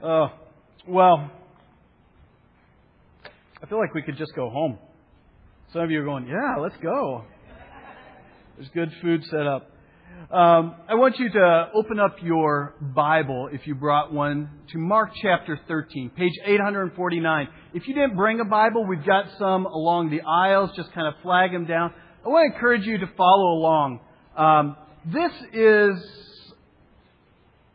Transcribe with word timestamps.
Oh, 0.00 0.28
well, 0.86 1.28
I 3.60 3.66
feel 3.66 3.80
like 3.80 3.94
we 3.94 4.02
could 4.02 4.16
just 4.16 4.32
go 4.36 4.48
home. 4.48 4.78
Some 5.72 5.82
of 5.82 5.90
you 5.90 6.00
are 6.00 6.04
going, 6.04 6.28
yeah, 6.28 6.56
let's 6.60 6.76
go. 6.80 7.24
There's 8.56 8.68
good 8.70 8.92
food 9.02 9.24
set 9.24 9.44
up. 9.44 9.72
Um, 10.30 10.76
I 10.88 10.94
want 10.94 11.18
you 11.18 11.30
to 11.30 11.70
open 11.74 11.98
up 11.98 12.16
your 12.22 12.74
Bible, 12.80 13.48
if 13.52 13.66
you 13.66 13.74
brought 13.74 14.12
one, 14.12 14.50
to 14.72 14.78
Mark 14.78 15.10
chapter 15.20 15.58
13, 15.66 16.10
page 16.10 16.32
849. 16.44 17.48
If 17.74 17.88
you 17.88 17.94
didn't 17.94 18.14
bring 18.16 18.38
a 18.38 18.44
Bible, 18.44 18.86
we've 18.86 19.04
got 19.04 19.26
some 19.36 19.66
along 19.66 20.10
the 20.10 20.20
aisles. 20.20 20.70
Just 20.76 20.92
kind 20.92 21.08
of 21.08 21.14
flag 21.22 21.50
them 21.50 21.66
down. 21.66 21.92
I 22.24 22.28
want 22.28 22.50
to 22.50 22.54
encourage 22.54 22.86
you 22.86 22.98
to 22.98 23.06
follow 23.16 23.52
along. 23.54 24.00
Um, 24.36 24.76
this 25.06 25.32
is, 25.52 26.04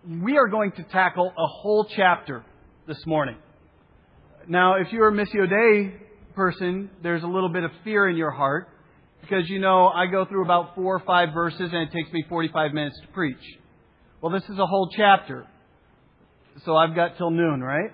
we 0.08 0.38
are 0.38 0.48
going 0.48 0.72
to 0.74 0.84
tackle 0.84 1.30
a 1.30 1.48
whole 1.48 1.86
chapter 1.86 2.44
this 2.88 3.06
morning. 3.06 3.38
Now, 4.48 4.76
if 4.76 4.92
you're 4.92 5.08
a 5.08 5.12
Missio 5.14 5.50
Dei 5.50 5.96
person, 6.36 6.90
there's 7.02 7.24
a 7.24 7.28
little 7.28 7.50
bit 7.50 7.64
of 7.64 7.72
fear 7.84 8.10
in 8.10 8.18
your 8.18 8.32
heart 8.32 8.68
because 9.22 9.50
you 9.50 9.60
know 9.60 9.88
I 9.88 10.08
go 10.08 10.26
through 10.26 10.44
about 10.44 10.76
four 10.76 10.96
or 10.96 11.00
five 11.06 11.34
verses 11.34 11.70
and 11.72 11.88
it 11.88 11.92
takes 11.94 12.12
me 12.12 12.26
45 12.28 12.74
minutes 12.74 13.00
to 13.02 13.08
preach. 13.14 13.38
Well, 14.22 14.32
this 14.32 14.44
is 14.50 14.60
a 14.60 14.66
whole 14.66 14.90
chapter. 14.96 15.48
So 16.66 16.76
I've 16.76 16.96
got 16.96 17.18
till 17.18 17.32
noon, 17.32 17.62
right? 17.62 17.92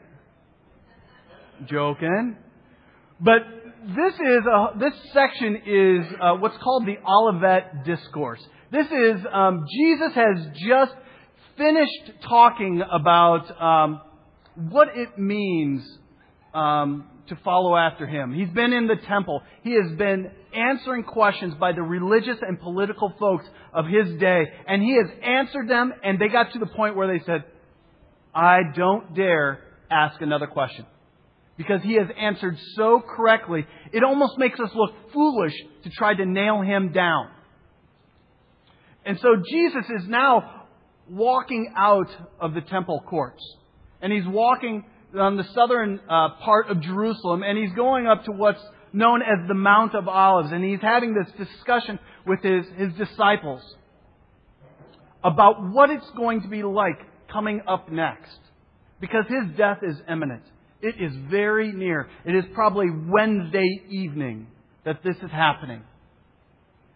Joking. 1.67 2.37
But 3.19 3.41
this 3.85 4.13
is 4.15 4.45
a, 4.45 4.79
this 4.79 4.93
section 5.13 5.61
is 5.65 6.05
uh, 6.19 6.35
what's 6.35 6.57
called 6.57 6.87
the 6.87 6.97
Olivet 7.07 7.85
Discourse. 7.85 8.41
This 8.71 8.87
is 8.87 9.25
um, 9.31 9.65
Jesus 9.71 10.13
has 10.15 10.47
just 10.55 10.93
finished 11.59 12.23
talking 12.27 12.81
about 12.81 13.61
um, 13.61 14.01
what 14.71 14.87
it 14.95 15.19
means 15.19 15.87
um, 16.53 17.07
to 17.27 17.35
follow 17.43 17.75
after 17.75 18.07
him. 18.07 18.33
He's 18.33 18.49
been 18.49 18.73
in 18.73 18.87
the 18.87 18.95
temple. 18.95 19.43
He 19.61 19.73
has 19.73 19.95
been 19.97 20.31
answering 20.55 21.03
questions 21.03 21.53
by 21.59 21.73
the 21.73 21.83
religious 21.83 22.37
and 22.41 22.59
political 22.59 23.13
folks 23.19 23.45
of 23.73 23.85
his 23.85 24.17
day. 24.19 24.45
And 24.67 24.81
he 24.81 24.95
has 24.95 25.11
answered 25.21 25.69
them, 25.69 25.93
and 26.03 26.17
they 26.17 26.29
got 26.29 26.53
to 26.53 26.59
the 26.59 26.65
point 26.65 26.95
where 26.95 27.07
they 27.07 27.23
said, 27.25 27.43
I 28.33 28.59
don't 28.75 29.15
dare 29.15 29.59
ask 29.91 30.19
another 30.21 30.47
question. 30.47 30.85
Because 31.57 31.81
he 31.83 31.95
has 31.95 32.07
answered 32.17 32.57
so 32.75 33.01
correctly, 33.05 33.67
it 33.91 34.01
almost 34.03 34.37
makes 34.37 34.59
us 34.61 34.69
look 34.73 34.91
foolish 35.13 35.53
to 35.83 35.89
try 35.89 36.15
to 36.15 36.25
nail 36.25 36.61
him 36.61 36.93
down. 36.93 37.31
And 39.05 39.19
so 39.19 39.27
Jesus 39.51 39.85
is 39.89 40.07
now 40.07 40.58
walking 41.09 41.73
out 41.75 42.09
of 42.39 42.53
the 42.53 42.61
temple 42.61 43.03
courts. 43.07 43.43
And 44.01 44.13
he's 44.13 44.27
walking 44.27 44.85
on 45.17 45.37
the 45.37 45.43
southern 45.55 45.99
uh, 46.09 46.29
part 46.43 46.69
of 46.69 46.81
Jerusalem, 46.81 47.43
and 47.43 47.57
he's 47.57 47.73
going 47.75 48.07
up 48.07 48.25
to 48.25 48.31
what's 48.31 48.63
known 48.93 49.21
as 49.21 49.47
the 49.47 49.53
Mount 49.53 49.95
of 49.95 50.07
Olives, 50.07 50.51
and 50.51 50.63
he's 50.63 50.81
having 50.81 51.13
this 51.13 51.47
discussion 51.47 51.99
with 52.25 52.41
his, 52.41 52.65
his 52.77 52.93
disciples 52.93 53.61
about 55.23 55.55
what 55.71 55.89
it's 55.89 56.09
going 56.15 56.41
to 56.41 56.47
be 56.47 56.63
like 56.63 56.99
coming 57.31 57.61
up 57.67 57.91
next. 57.91 58.37
Because 59.01 59.25
his 59.27 59.57
death 59.57 59.79
is 59.81 59.95
imminent. 60.09 60.43
It 60.81 60.95
is 60.99 61.11
very 61.29 61.71
near. 61.71 62.09
It 62.25 62.35
is 62.35 62.45
probably 62.53 62.87
Wednesday 62.89 63.81
evening 63.89 64.47
that 64.85 65.03
this 65.03 65.15
is 65.17 65.31
happening. 65.31 65.81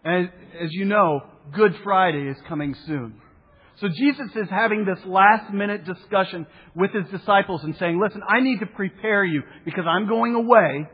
And 0.04 0.30
as 0.60 0.70
you 0.70 0.84
know, 0.84 1.20
Good 1.52 1.74
Friday 1.82 2.28
is 2.28 2.36
coming 2.48 2.74
soon. 2.86 3.20
So 3.80 3.88
Jesus 3.88 4.30
is 4.36 4.48
having 4.50 4.84
this 4.84 5.04
last 5.04 5.52
minute 5.52 5.84
discussion 5.84 6.46
with 6.76 6.92
his 6.92 7.04
disciples 7.10 7.64
and 7.64 7.76
saying, 7.76 8.00
listen, 8.00 8.22
I 8.28 8.40
need 8.40 8.60
to 8.60 8.66
prepare 8.66 9.24
you 9.24 9.42
because 9.64 9.84
I'm 9.88 10.08
going 10.08 10.34
away 10.34 10.88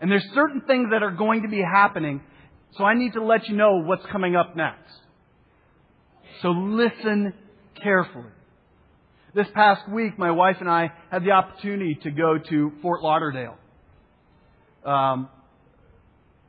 and 0.00 0.10
there's 0.10 0.26
certain 0.34 0.62
things 0.66 0.88
that 0.92 1.02
are 1.02 1.10
going 1.10 1.42
to 1.42 1.48
be 1.48 1.62
happening. 1.62 2.20
So 2.72 2.84
I 2.84 2.94
need 2.94 3.14
to 3.14 3.24
let 3.24 3.48
you 3.48 3.56
know 3.56 3.82
what's 3.82 4.04
coming 4.06 4.36
up 4.36 4.56
next. 4.56 4.92
So 6.42 6.48
listen 6.48 7.32
carefully. 7.82 8.30
This 9.34 9.46
past 9.54 9.88
week, 9.90 10.18
my 10.18 10.30
wife 10.30 10.56
and 10.60 10.68
I 10.68 10.92
had 11.10 11.24
the 11.24 11.30
opportunity 11.30 11.98
to 12.02 12.10
go 12.10 12.38
to 12.38 12.72
Fort 12.82 13.02
Lauderdale. 13.02 13.56
Um, 14.84 15.28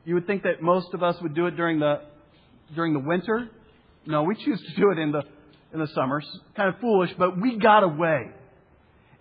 you 0.04 0.14
would 0.14 0.26
think 0.26 0.42
that 0.44 0.62
most 0.62 0.94
of 0.94 1.02
us 1.02 1.16
would 1.20 1.34
do 1.34 1.46
it 1.46 1.56
during 1.56 1.80
the 1.80 2.00
during 2.74 2.92
the 2.92 2.98
winter, 2.98 3.48
no, 4.08 4.22
we 4.22 4.36
choose 4.36 4.58
to 4.58 4.80
do 4.80 4.90
it 4.90 4.98
in 4.98 5.12
the 5.12 5.22
in 5.70 5.80
the 5.80 5.86
summers. 5.88 6.26
Kind 6.56 6.74
of 6.74 6.80
foolish, 6.80 7.10
but 7.18 7.38
we 7.38 7.58
got 7.58 7.82
away, 7.82 8.30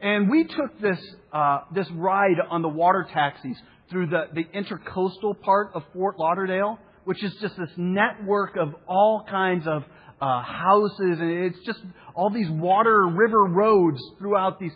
and 0.02 0.30
we 0.30 0.46
took 0.46 0.80
this 0.82 0.98
uh, 1.34 1.60
this 1.76 1.88
ride 1.92 2.38
on 2.50 2.62
the 2.62 2.70
water 2.70 3.06
taxis 3.14 3.58
through 3.92 4.08
the 4.08 4.28
the 4.34 4.46
intercoastal 4.46 5.42
part 5.42 5.72
of 5.74 5.84
Fort 5.94 6.18
Lauderdale, 6.18 6.80
which 7.04 7.22
is 7.22 7.34
just 7.42 7.58
this 7.58 7.70
network 7.76 8.56
of 8.56 8.76
all 8.88 9.26
kinds 9.30 9.68
of 9.68 9.84
uh, 10.22 10.42
houses, 10.42 11.20
and 11.20 11.32
it's 11.32 11.60
just 11.66 11.80
all 12.16 12.30
these 12.30 12.50
water 12.50 13.08
river 13.08 13.44
roads 13.44 14.02
throughout 14.20 14.58
these 14.58 14.72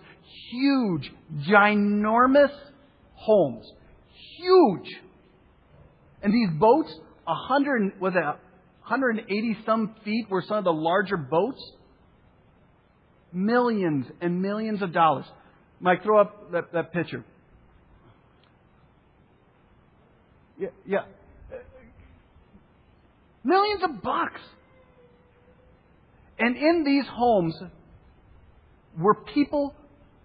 huge, 0.52 1.10
ginormous 1.48 2.52
homes, 3.14 3.66
huge, 4.38 4.90
and 6.22 6.34
these 6.34 6.50
boats, 6.60 6.94
a 7.26 7.34
hundred 7.34 7.94
was 8.02 8.12
it 8.14 8.24
180 8.82 9.58
some 9.66 9.96
feet 10.04 10.30
were 10.30 10.44
some 10.48 10.58
of 10.58 10.64
the 10.64 10.74
larger 10.74 11.18
boats. 11.18 11.62
Millions 13.32 14.06
and 14.20 14.42
millions 14.42 14.82
of 14.82 14.94
dollars. 14.94 15.26
Mike, 15.80 16.04
throw 16.04 16.22
up 16.22 16.52
that, 16.52 16.74
that 16.74 16.92
picture. 16.92 17.24
Yeah, 20.60 20.70
yeah. 20.86 21.06
Millions 23.44 23.82
of 23.84 24.02
bucks. 24.02 24.42
And 26.38 26.56
in 26.56 26.84
these 26.86 27.06
homes 27.10 27.56
were 29.00 29.16
people 29.34 29.74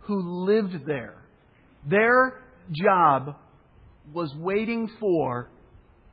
who 0.00 0.44
lived 0.46 0.86
there. 0.86 1.14
Their 1.88 2.42
job 2.72 3.36
was 4.12 4.32
waiting 4.36 4.90
for 5.00 5.50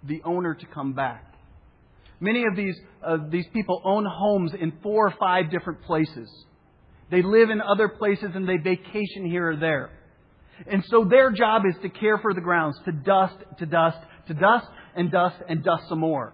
the 0.04 0.22
owner 0.24 0.56
to 0.56 0.66
come 0.68 0.94
back. 0.94 1.33
Many 2.20 2.46
of 2.46 2.56
these, 2.56 2.76
uh, 3.06 3.18
these 3.30 3.46
people 3.54 3.82
own 3.84 4.06
homes 4.06 4.52
in 4.60 4.74
four 4.82 5.08
or 5.08 5.14
five 5.20 5.52
different 5.52 5.84
places. 5.84 6.30
They 7.12 7.22
live 7.22 7.50
in 7.50 7.62
other 7.62 7.90
places 7.90 8.30
and 8.34 8.48
they 8.48 8.58
vacation 8.58 9.26
here 9.26 9.52
or 9.52 9.56
there. 9.58 9.90
And 10.68 10.84
so 10.86 11.06
their 11.06 11.32
job 11.32 11.64
is 11.68 11.76
to 11.82 11.90
care 11.90 12.18
for 12.18 12.34
the 12.34 12.42
grounds, 12.42 12.78
to 12.86 12.92
dust, 12.92 13.36
to 13.60 13.66
dust, 13.66 13.98
to 14.28 14.34
dust, 14.34 14.68
and 14.96 15.12
dust, 15.12 15.36
and 15.50 15.64
dust 15.64 15.90
some 15.90 16.00
more. 16.00 16.34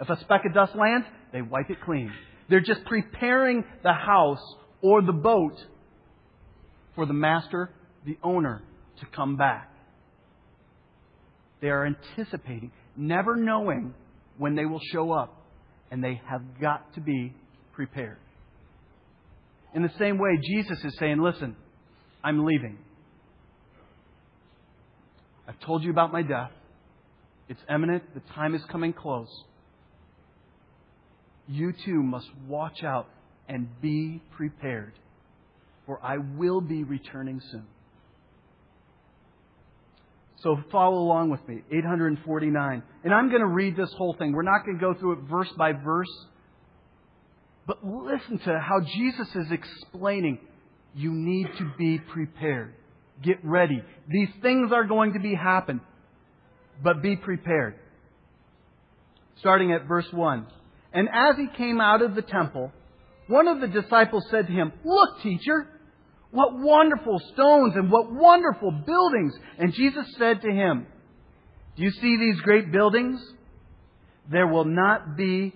If 0.00 0.08
a 0.08 0.18
speck 0.20 0.42
of 0.46 0.54
dust 0.54 0.74
lands, 0.74 1.06
they 1.32 1.42
wipe 1.42 1.70
it 1.70 1.78
clean. 1.84 2.12
They're 2.48 2.60
just 2.60 2.84
preparing 2.86 3.64
the 3.82 3.92
house 3.92 4.42
or 4.80 5.02
the 5.02 5.12
boat 5.12 5.54
for 6.94 7.06
the 7.06 7.12
master, 7.12 7.70
the 8.06 8.16
owner, 8.22 8.62
to 9.00 9.06
come 9.14 9.36
back. 9.36 9.70
They 11.60 11.68
are 11.68 11.86
anticipating, 11.86 12.72
never 12.96 13.36
knowing 13.36 13.94
when 14.38 14.54
they 14.54 14.64
will 14.64 14.80
show 14.92 15.12
up, 15.12 15.34
and 15.90 16.02
they 16.02 16.20
have 16.28 16.42
got 16.60 16.94
to 16.94 17.00
be 17.00 17.34
prepared. 17.72 18.18
In 19.74 19.82
the 19.82 19.92
same 19.98 20.18
way, 20.18 20.38
Jesus 20.42 20.82
is 20.84 20.96
saying, 20.98 21.20
Listen, 21.20 21.56
I'm 22.24 22.44
leaving. 22.44 22.78
I've 25.46 25.58
told 25.60 25.82
you 25.82 25.90
about 25.90 26.12
my 26.12 26.22
death. 26.22 26.50
It's 27.48 27.60
imminent. 27.72 28.02
The 28.14 28.20
time 28.34 28.54
is 28.54 28.62
coming 28.70 28.92
close. 28.92 29.28
You 31.46 31.72
too 31.84 32.02
must 32.02 32.28
watch 32.46 32.82
out 32.84 33.08
and 33.48 33.68
be 33.80 34.20
prepared, 34.36 34.92
for 35.86 35.98
I 36.04 36.18
will 36.18 36.60
be 36.60 36.84
returning 36.84 37.40
soon. 37.50 37.66
So 40.42 40.56
follow 40.70 40.98
along 40.98 41.30
with 41.30 41.46
me. 41.48 41.62
849. 41.70 42.82
And 43.04 43.14
I'm 43.14 43.28
going 43.28 43.40
to 43.40 43.46
read 43.46 43.76
this 43.76 43.92
whole 43.96 44.14
thing. 44.18 44.32
We're 44.32 44.42
not 44.42 44.64
going 44.64 44.78
to 44.78 44.80
go 44.80 44.94
through 44.98 45.12
it 45.14 45.18
verse 45.28 45.48
by 45.56 45.72
verse. 45.72 46.26
But 47.66 47.84
listen 47.84 48.38
to 48.38 48.58
how 48.58 48.80
Jesus 48.80 49.28
is 49.34 49.50
explaining 49.50 50.38
you 50.94 51.12
need 51.12 51.48
to 51.58 51.72
be 51.76 51.98
prepared. 51.98 52.74
Get 53.22 53.44
ready. 53.44 53.82
These 54.08 54.28
things 54.40 54.70
are 54.72 54.84
going 54.84 55.14
to 55.14 55.18
be 55.18 55.34
happen. 55.34 55.80
But 56.82 57.02
be 57.02 57.16
prepared. 57.16 57.74
Starting 59.40 59.72
at 59.72 59.86
verse 59.86 60.06
1. 60.12 60.46
And 60.92 61.08
as 61.12 61.36
he 61.36 61.48
came 61.56 61.80
out 61.80 62.00
of 62.00 62.14
the 62.14 62.22
temple, 62.22 62.72
one 63.26 63.48
of 63.48 63.60
the 63.60 63.66
disciples 63.66 64.24
said 64.30 64.46
to 64.46 64.52
him, 64.52 64.72
Look, 64.84 65.20
teacher, 65.22 65.68
what 66.30 66.58
wonderful 66.58 67.18
stones 67.32 67.74
and 67.76 67.90
what 67.90 68.12
wonderful 68.12 68.70
buildings. 68.70 69.34
And 69.58 69.72
Jesus 69.72 70.06
said 70.18 70.42
to 70.42 70.50
him, 70.50 70.86
Do 71.76 71.82
you 71.82 71.90
see 71.90 72.16
these 72.16 72.40
great 72.42 72.70
buildings? 72.70 73.20
There 74.30 74.46
will 74.46 74.66
not 74.66 75.16
be 75.16 75.54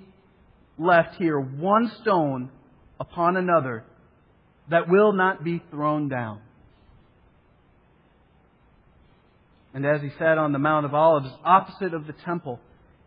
left 0.79 1.17
here 1.17 1.39
one 1.39 1.93
stone 2.01 2.51
upon 2.99 3.37
another 3.37 3.85
that 4.71 4.89
will 4.89 5.13
not 5.13 5.45
be 5.45 5.63
thrown 5.71 6.09
down. 6.09 6.41
And 9.75 9.87
as 9.87 10.01
he 10.03 10.11
sat 10.19 10.39
on 10.39 10.53
the 10.53 10.59
Mount 10.59 10.87
of 10.87 10.95
Olives, 10.95 11.29
opposite 11.45 11.95
of 11.95 12.07
the 12.07 12.13
temple, 12.25 12.61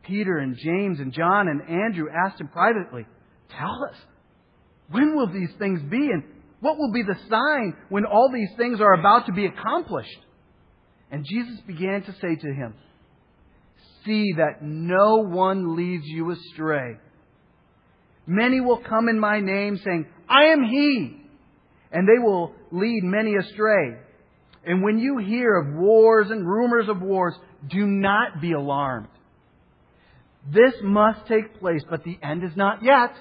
Peter 0.04 0.38
and 0.38 0.58
James 0.58 1.00
and 1.00 1.14
John 1.14 1.48
and 1.48 1.62
Andrew 1.62 2.08
asked 2.10 2.42
him 2.42 2.48
privately, 2.48 3.06
Tell 3.50 3.86
us, 3.90 3.96
when 4.90 5.16
will 5.16 5.32
these 5.32 5.52
things 5.58 5.82
be? 5.90 5.98
And 5.98 6.24
what 6.66 6.80
will 6.80 6.92
be 6.92 7.04
the 7.04 7.16
sign 7.30 7.76
when 7.90 8.06
all 8.06 8.32
these 8.34 8.50
things 8.58 8.82
are 8.82 8.94
about 8.94 9.28
to 9.28 9.34
be 9.34 9.46
accomplished? 9.46 10.18
And 11.12 11.24
Jesus 11.24 11.60
began 11.68 12.02
to 12.02 12.12
say 12.14 12.36
to 12.36 12.48
him, 12.48 12.74
See 14.04 14.34
that 14.38 14.64
no 14.64 15.18
one 15.18 15.76
leads 15.76 16.06
you 16.08 16.32
astray. 16.32 16.98
Many 18.26 18.62
will 18.62 18.80
come 18.80 19.10
in 19.10 19.20
my 19.20 19.42
name 19.42 19.78
saying, 19.78 20.08
I 20.28 20.46
am 20.46 20.64
he. 20.64 21.22
And 21.92 22.08
they 22.08 22.18
will 22.18 22.56
lead 22.72 23.04
many 23.04 23.36
astray. 23.36 24.00
And 24.66 24.84
when 24.84 24.98
you 24.98 25.20
hear 25.20 25.58
of 25.58 25.76
wars 25.76 26.32
and 26.32 26.48
rumors 26.48 26.90
of 26.90 27.00
wars, 27.00 27.36
do 27.70 27.86
not 27.86 28.42
be 28.42 28.54
alarmed. 28.54 29.10
This 30.52 30.74
must 30.82 31.28
take 31.28 31.60
place, 31.60 31.84
but 31.88 32.04
the 32.04 32.18
end 32.24 32.44
is 32.44 32.56
not 32.56 32.84
yet. 32.84 33.16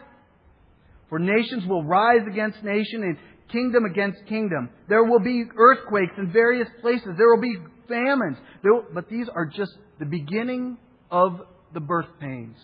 For 1.10 1.18
nations 1.18 1.64
will 1.68 1.84
rise 1.84 2.26
against 2.26 2.64
nation 2.64 3.02
and 3.02 3.18
kingdom 3.50 3.84
against 3.84 4.26
kingdom. 4.28 4.70
There 4.88 5.04
will 5.04 5.20
be 5.20 5.44
earthquakes 5.56 6.14
in 6.18 6.32
various 6.32 6.68
places. 6.80 7.08
There 7.16 7.28
will 7.34 7.40
be 7.40 7.56
famines. 7.88 8.36
Will, 8.62 8.84
but 8.92 9.08
these 9.08 9.28
are 9.34 9.46
just 9.46 9.72
the 9.98 10.06
beginning 10.06 10.78
of 11.10 11.40
the 11.72 11.80
birth 11.80 12.08
pains. 12.20 12.56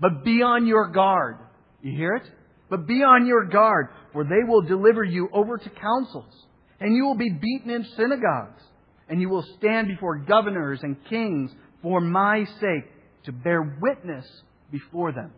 But 0.00 0.24
be 0.24 0.42
on 0.42 0.66
your 0.66 0.88
guard. 0.88 1.36
You 1.82 1.96
hear 1.96 2.14
it? 2.14 2.30
But 2.68 2.86
be 2.86 3.02
on 3.02 3.26
your 3.26 3.46
guard, 3.46 3.88
for 4.12 4.24
they 4.24 4.44
will 4.46 4.62
deliver 4.62 5.02
you 5.02 5.28
over 5.32 5.58
to 5.58 5.70
councils, 5.70 6.32
and 6.78 6.94
you 6.94 7.04
will 7.04 7.16
be 7.16 7.30
beaten 7.30 7.70
in 7.70 7.84
synagogues, 7.96 8.62
and 9.08 9.20
you 9.20 9.28
will 9.28 9.44
stand 9.58 9.88
before 9.88 10.18
governors 10.18 10.80
and 10.82 10.96
kings 11.08 11.50
for 11.82 12.00
my 12.00 12.44
sake 12.60 12.84
to 13.24 13.32
bear 13.32 13.76
witness 13.80 14.24
before 14.70 15.12
them. 15.12 15.32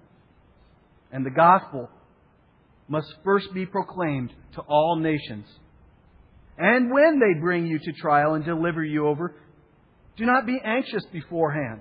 And 1.11 1.25
the 1.25 1.31
gospel 1.31 1.89
must 2.93 3.15
first 3.25 3.53
be 3.55 3.65
proclaimed 3.65 4.31
to 4.55 4.61
all 4.61 4.97
nations. 4.97 5.47
And 6.59 6.93
when 6.93 7.19
they 7.19 7.41
bring 7.41 7.67
you 7.67 7.79
to 7.79 7.93
trial 7.93 8.35
and 8.35 8.45
deliver 8.45 8.85
you 8.85 9.09
over, 9.09 9.35
do 10.19 10.27
not 10.27 10.45
be 10.45 10.61
anxious 10.63 11.03
beforehand 11.11 11.81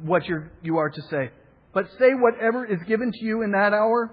what 0.00 0.24
you 0.26 0.76
are 0.76 0.90
to 0.90 1.02
say, 1.02 1.30
but 1.72 1.84
say 2.00 2.10
whatever 2.14 2.66
is 2.66 2.80
given 2.88 3.12
to 3.12 3.24
you 3.24 3.42
in 3.42 3.52
that 3.52 3.72
hour, 3.72 4.12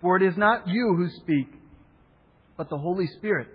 for 0.00 0.16
it 0.16 0.22
is 0.22 0.38
not 0.38 0.66
you 0.66 0.94
who 0.96 1.10
speak, 1.22 1.48
but 2.56 2.70
the 2.70 2.78
Holy 2.78 3.06
Spirit. 3.18 3.48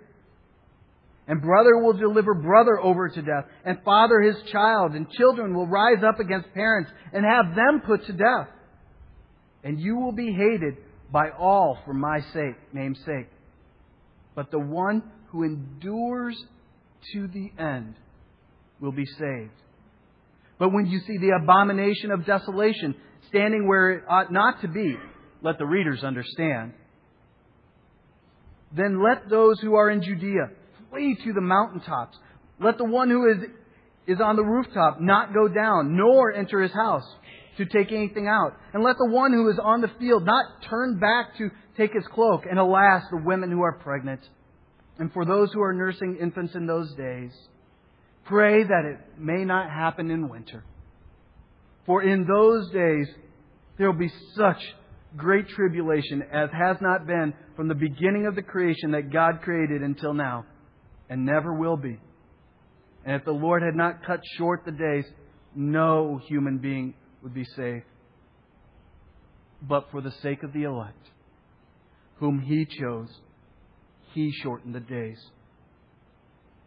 And 1.26 1.42
brother 1.42 1.78
will 1.78 1.94
deliver 1.94 2.32
brother 2.34 2.78
over 2.78 3.08
to 3.08 3.22
death, 3.22 3.46
and 3.64 3.78
father 3.84 4.20
his 4.20 4.36
child, 4.52 4.92
and 4.92 5.10
children 5.10 5.52
will 5.52 5.66
rise 5.66 6.04
up 6.06 6.20
against 6.20 6.54
parents 6.54 6.92
and 7.12 7.24
have 7.24 7.56
them 7.56 7.82
put 7.84 8.06
to 8.06 8.12
death. 8.12 8.50
And 9.64 9.80
you 9.80 9.96
will 9.96 10.12
be 10.12 10.30
hated 10.32 10.76
by 11.10 11.30
all 11.30 11.78
for 11.84 11.94
my 11.94 12.20
sake, 12.32 12.56
name's 12.72 12.98
sake. 13.04 13.28
But 14.34 14.50
the 14.50 14.58
one 14.58 15.02
who 15.28 15.44
endures 15.44 16.36
to 17.12 17.28
the 17.28 17.50
end 17.58 17.94
will 18.80 18.92
be 18.92 19.06
saved. 19.06 19.52
But 20.58 20.72
when 20.72 20.86
you 20.86 21.00
see 21.00 21.18
the 21.18 21.38
abomination 21.42 22.10
of 22.10 22.26
desolation 22.26 22.94
standing 23.28 23.68
where 23.68 23.90
it 23.92 24.04
ought 24.08 24.32
not 24.32 24.62
to 24.62 24.68
be, 24.68 24.96
let 25.42 25.58
the 25.58 25.66
readers 25.66 26.02
understand. 26.02 26.72
Then 28.74 29.02
let 29.02 29.28
those 29.28 29.60
who 29.60 29.74
are 29.74 29.90
in 29.90 30.02
Judea 30.02 30.50
flee 30.90 31.16
to 31.24 31.32
the 31.32 31.40
mountaintops. 31.40 32.16
Let 32.60 32.78
the 32.78 32.84
one 32.84 33.10
who 33.10 33.30
is, 33.30 33.38
is 34.06 34.20
on 34.20 34.36
the 34.36 34.42
rooftop 34.42 35.00
not 35.00 35.34
go 35.34 35.48
down, 35.48 35.96
nor 35.96 36.32
enter 36.32 36.62
his 36.62 36.72
house 36.72 37.06
to 37.56 37.64
take 37.66 37.92
anything 37.92 38.28
out. 38.28 38.52
And 38.72 38.82
let 38.82 38.96
the 38.98 39.10
one 39.10 39.32
who 39.32 39.48
is 39.50 39.58
on 39.62 39.80
the 39.80 39.90
field 39.98 40.24
not 40.24 40.62
turn 40.68 40.98
back 40.98 41.36
to 41.38 41.50
take 41.76 41.92
his 41.92 42.06
cloak. 42.12 42.44
And 42.48 42.58
alas, 42.58 43.02
the 43.10 43.22
women 43.24 43.50
who 43.50 43.62
are 43.62 43.78
pregnant. 43.78 44.20
And 44.98 45.12
for 45.12 45.24
those 45.24 45.52
who 45.52 45.62
are 45.62 45.72
nursing 45.72 46.18
infants 46.20 46.54
in 46.54 46.66
those 46.66 46.92
days, 46.94 47.32
pray 48.24 48.62
that 48.62 48.84
it 48.84 49.18
may 49.18 49.44
not 49.44 49.70
happen 49.70 50.10
in 50.10 50.28
winter. 50.28 50.64
For 51.84 52.02
in 52.02 52.26
those 52.26 52.70
days 52.70 53.08
there 53.78 53.90
will 53.90 53.98
be 53.98 54.12
such 54.34 54.58
great 55.16 55.48
tribulation 55.48 56.22
as 56.32 56.50
has 56.52 56.76
not 56.80 57.06
been 57.06 57.34
from 57.54 57.68
the 57.68 57.74
beginning 57.74 58.26
of 58.26 58.34
the 58.34 58.42
creation 58.42 58.90
that 58.92 59.12
God 59.12 59.40
created 59.42 59.82
until 59.82 60.12
now, 60.12 60.44
and 61.08 61.24
never 61.24 61.54
will 61.54 61.76
be. 61.76 61.98
And 63.04 63.14
if 63.14 63.24
the 63.24 63.32
Lord 63.32 63.62
had 63.62 63.74
not 63.74 64.04
cut 64.04 64.20
short 64.36 64.64
the 64.64 64.72
days, 64.72 65.04
no 65.54 66.20
human 66.26 66.58
being 66.58 66.94
would 67.26 67.34
be 67.34 67.44
saved. 67.56 67.84
But 69.60 69.90
for 69.90 70.00
the 70.00 70.12
sake 70.22 70.44
of 70.44 70.52
the 70.52 70.62
elect, 70.62 71.10
whom 72.20 72.38
He 72.38 72.64
chose, 72.66 73.08
He 74.14 74.30
shortened 74.30 74.76
the 74.76 74.80
days. 74.80 75.18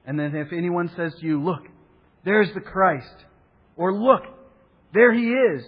And 0.06 0.20
then 0.20 0.36
if 0.36 0.52
anyone 0.52 0.92
says 0.98 1.14
to 1.18 1.26
you, 1.26 1.42
Look, 1.42 1.62
there's 2.26 2.54
the 2.54 2.60
Christ, 2.60 3.24
or 3.78 3.94
Look, 3.94 4.24
there 4.94 5.14
He 5.14 5.30
is, 5.30 5.64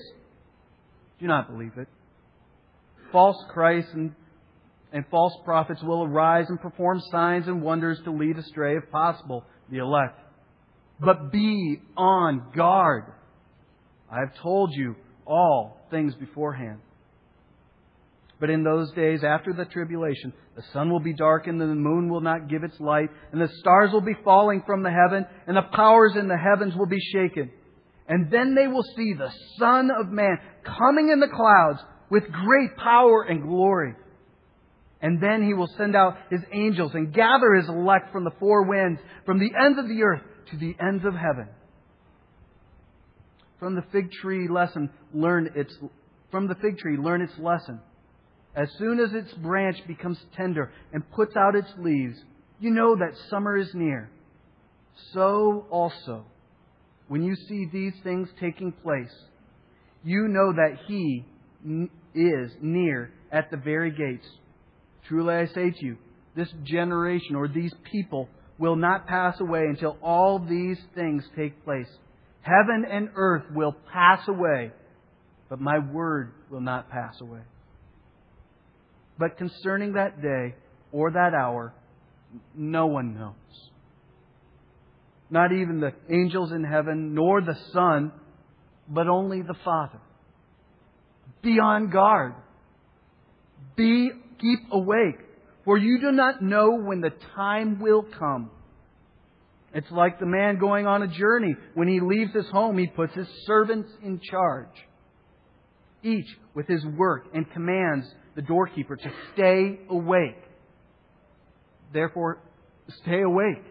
do 1.21 1.27
not 1.27 1.49
believe 1.49 1.77
it. 1.77 1.87
False 3.13 3.41
Christs 3.53 3.93
and, 3.93 4.13
and 4.91 5.05
false 5.09 5.33
prophets 5.45 5.81
will 5.81 6.03
arise 6.03 6.47
and 6.49 6.59
perform 6.59 6.99
signs 7.11 7.47
and 7.47 7.61
wonders 7.61 8.01
to 8.03 8.11
lead 8.11 8.37
astray, 8.37 8.75
if 8.75 8.91
possible, 8.91 9.45
the 9.69 9.77
elect. 9.77 10.19
But 10.99 11.31
be 11.31 11.79
on 11.95 12.51
guard. 12.53 13.05
I 14.11 14.19
have 14.19 14.35
told 14.41 14.73
you 14.73 14.95
all 15.25 15.87
things 15.89 16.13
beforehand. 16.15 16.79
But 18.39 18.49
in 18.49 18.63
those 18.63 18.91
days 18.93 19.23
after 19.23 19.53
the 19.53 19.65
tribulation, 19.65 20.33
the 20.55 20.63
sun 20.73 20.89
will 20.89 20.99
be 20.99 21.13
darkened, 21.13 21.61
and 21.61 21.71
the 21.71 21.75
moon 21.75 22.09
will 22.09 22.21
not 22.21 22.49
give 22.49 22.63
its 22.63 22.79
light, 22.79 23.09
and 23.31 23.39
the 23.39 23.53
stars 23.59 23.91
will 23.93 24.01
be 24.01 24.17
falling 24.23 24.63
from 24.65 24.83
the 24.83 24.89
heaven, 24.89 25.25
and 25.47 25.55
the 25.55 25.75
powers 25.75 26.13
in 26.19 26.27
the 26.27 26.37
heavens 26.37 26.75
will 26.75 26.87
be 26.87 26.99
shaken. 26.99 27.51
And 28.07 28.31
then 28.31 28.55
they 28.55 28.67
will 28.67 28.83
see 28.95 29.13
the 29.13 29.31
Son 29.59 29.89
of 29.91 30.07
Man 30.07 30.37
coming 30.65 31.09
in 31.13 31.19
the 31.19 31.27
clouds 31.27 31.79
with 32.09 32.23
great 32.23 32.75
power 32.77 33.23
and 33.23 33.43
glory. 33.43 33.93
And 35.01 35.21
then 35.21 35.43
he 35.45 35.53
will 35.53 35.69
send 35.77 35.95
out 35.95 36.17
his 36.29 36.41
angels 36.51 36.91
and 36.93 37.13
gather 37.13 37.53
his 37.53 37.69
elect 37.69 38.11
from 38.11 38.23
the 38.23 38.35
four 38.39 38.67
winds, 38.67 38.99
from 39.25 39.39
the 39.39 39.51
ends 39.63 39.79
of 39.79 39.87
the 39.87 40.03
earth 40.03 40.21
to 40.51 40.57
the 40.57 40.75
ends 40.83 41.05
of 41.05 41.13
heaven. 41.13 41.47
From 43.61 43.75
the 43.75 43.83
fig 43.91 44.11
tree 44.11 44.47
lesson, 44.49 44.89
learn 45.13 45.51
its, 45.55 45.71
from 46.31 46.47
the 46.47 46.55
fig 46.55 46.79
tree, 46.79 46.97
learn 46.97 47.21
its 47.21 47.37
lesson. 47.37 47.79
As 48.55 48.67
soon 48.79 48.99
as 48.99 49.13
its 49.13 49.31
branch 49.35 49.77
becomes 49.85 50.17
tender 50.35 50.71
and 50.91 51.07
puts 51.11 51.35
out 51.37 51.55
its 51.55 51.71
leaves, 51.77 52.17
you 52.59 52.71
know 52.71 52.95
that 52.95 53.15
summer 53.29 53.55
is 53.55 53.69
near. 53.75 54.09
So 55.13 55.67
also, 55.69 56.25
when 57.07 57.21
you 57.21 57.35
see 57.35 57.67
these 57.71 57.93
things 58.03 58.29
taking 58.39 58.71
place, 58.71 59.13
you 60.03 60.27
know 60.27 60.53
that 60.53 60.79
He 60.87 61.23
is 62.15 62.51
near 62.63 63.11
at 63.31 63.51
the 63.51 63.57
very 63.57 63.91
gates. 63.91 64.27
Truly 65.07 65.35
I 65.35 65.45
say 65.45 65.69
to 65.69 65.85
you, 65.85 65.97
this 66.35 66.51
generation 66.63 67.35
or 67.35 67.47
these 67.47 67.73
people 67.91 68.27
will 68.57 68.75
not 68.75 69.05
pass 69.05 69.39
away 69.39 69.65
until 69.69 69.99
all 70.01 70.39
these 70.39 70.79
things 70.95 71.23
take 71.35 71.63
place. 71.63 71.89
Heaven 72.41 72.85
and 72.89 73.09
earth 73.15 73.43
will 73.53 73.75
pass 73.93 74.27
away, 74.27 74.71
but 75.49 75.59
my 75.59 75.79
word 75.79 76.33
will 76.49 76.61
not 76.61 76.89
pass 76.89 77.19
away. 77.21 77.41
But 79.17 79.37
concerning 79.37 79.93
that 79.93 80.21
day 80.21 80.55
or 80.91 81.11
that 81.11 81.33
hour, 81.33 81.73
no 82.55 82.87
one 82.87 83.13
knows 83.13 83.71
not 85.31 85.53
even 85.53 85.79
the 85.79 85.93
angels 86.13 86.51
in 86.51 86.63
heaven, 86.63 87.15
nor 87.15 87.41
the 87.41 87.57
Son, 87.71 88.11
but 88.87 89.07
only 89.07 89.41
the 89.41 89.55
Father. 89.63 89.99
Be 91.41 91.57
on 91.57 91.89
guard. 91.89 92.33
Be, 93.77 94.11
keep 94.39 94.59
awake, 94.71 95.19
for 95.63 95.77
you 95.77 96.01
do 96.01 96.11
not 96.11 96.41
know 96.41 96.75
when 96.75 96.99
the 96.99 97.13
time 97.33 97.79
will 97.79 98.03
come. 98.03 98.51
It's 99.73 99.89
like 99.91 100.19
the 100.19 100.25
man 100.25 100.59
going 100.59 100.85
on 100.85 101.03
a 101.03 101.07
journey. 101.07 101.55
When 101.75 101.87
he 101.87 101.99
leaves 101.99 102.33
his 102.33 102.47
home, 102.47 102.77
he 102.77 102.87
puts 102.87 103.13
his 103.13 103.27
servants 103.45 103.89
in 104.03 104.19
charge, 104.19 104.67
each 106.03 106.27
with 106.53 106.67
his 106.67 106.85
work, 106.85 107.27
and 107.33 107.49
commands 107.51 108.05
the 108.35 108.41
doorkeeper 108.41 108.95
to 108.95 109.11
stay 109.33 109.79
awake. 109.89 110.37
Therefore, 111.93 112.39
stay 113.03 113.21
awake 113.21 113.63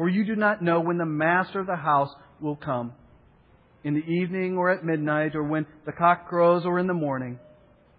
for 0.00 0.08
you 0.08 0.24
do 0.24 0.34
not 0.34 0.62
know 0.62 0.80
when 0.80 0.96
the 0.96 1.04
master 1.04 1.60
of 1.60 1.66
the 1.66 1.76
house 1.76 2.08
will 2.40 2.56
come, 2.56 2.94
in 3.84 3.92
the 3.92 4.00
evening 4.00 4.56
or 4.56 4.70
at 4.70 4.82
midnight, 4.82 5.34
or 5.34 5.42
when 5.42 5.66
the 5.84 5.92
cock 5.92 6.26
crows 6.26 6.64
or 6.64 6.78
in 6.78 6.86
the 6.86 6.94
morning. 6.94 7.38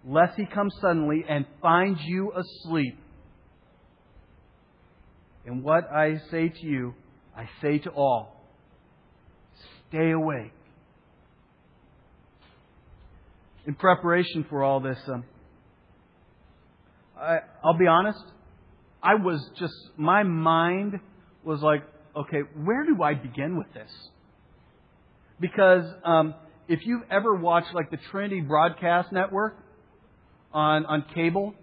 lest 0.04 0.36
he 0.36 0.44
come 0.44 0.68
suddenly 0.80 1.24
and 1.28 1.46
find 1.60 1.96
you 2.00 2.32
asleep. 2.32 2.98
And 5.44 5.62
what 5.62 5.90
I 5.90 6.20
say 6.30 6.48
to 6.48 6.66
you, 6.66 6.94
I 7.36 7.48
say 7.60 7.78
to 7.78 7.90
all 7.90 8.42
stay 9.92 10.10
awake. 10.10 10.52
In 13.66 13.74
preparation 13.74 14.44
for 14.48 14.62
all 14.62 14.80
this, 14.80 14.98
um, 15.06 15.24
I, 17.18 17.38
I'll 17.62 17.78
be 17.78 17.86
honest, 17.86 18.22
I 19.02 19.14
was 19.16 19.40
just, 19.58 19.74
my 19.96 20.22
mind 20.22 20.98
was 21.44 21.60
like, 21.60 21.82
okay, 22.16 22.40
where 22.64 22.84
do 22.84 23.02
I 23.02 23.14
begin 23.14 23.56
with 23.56 23.72
this? 23.74 23.90
Because 25.38 25.84
um, 26.04 26.34
if 26.68 26.80
you've 26.84 27.02
ever 27.10 27.34
watched 27.34 27.74
like 27.74 27.90
the 27.90 27.98
Trinity 28.10 28.40
Broadcast 28.40 29.12
Network 29.12 29.56
on, 30.52 30.86
on 30.86 31.04
cable, 31.14 31.54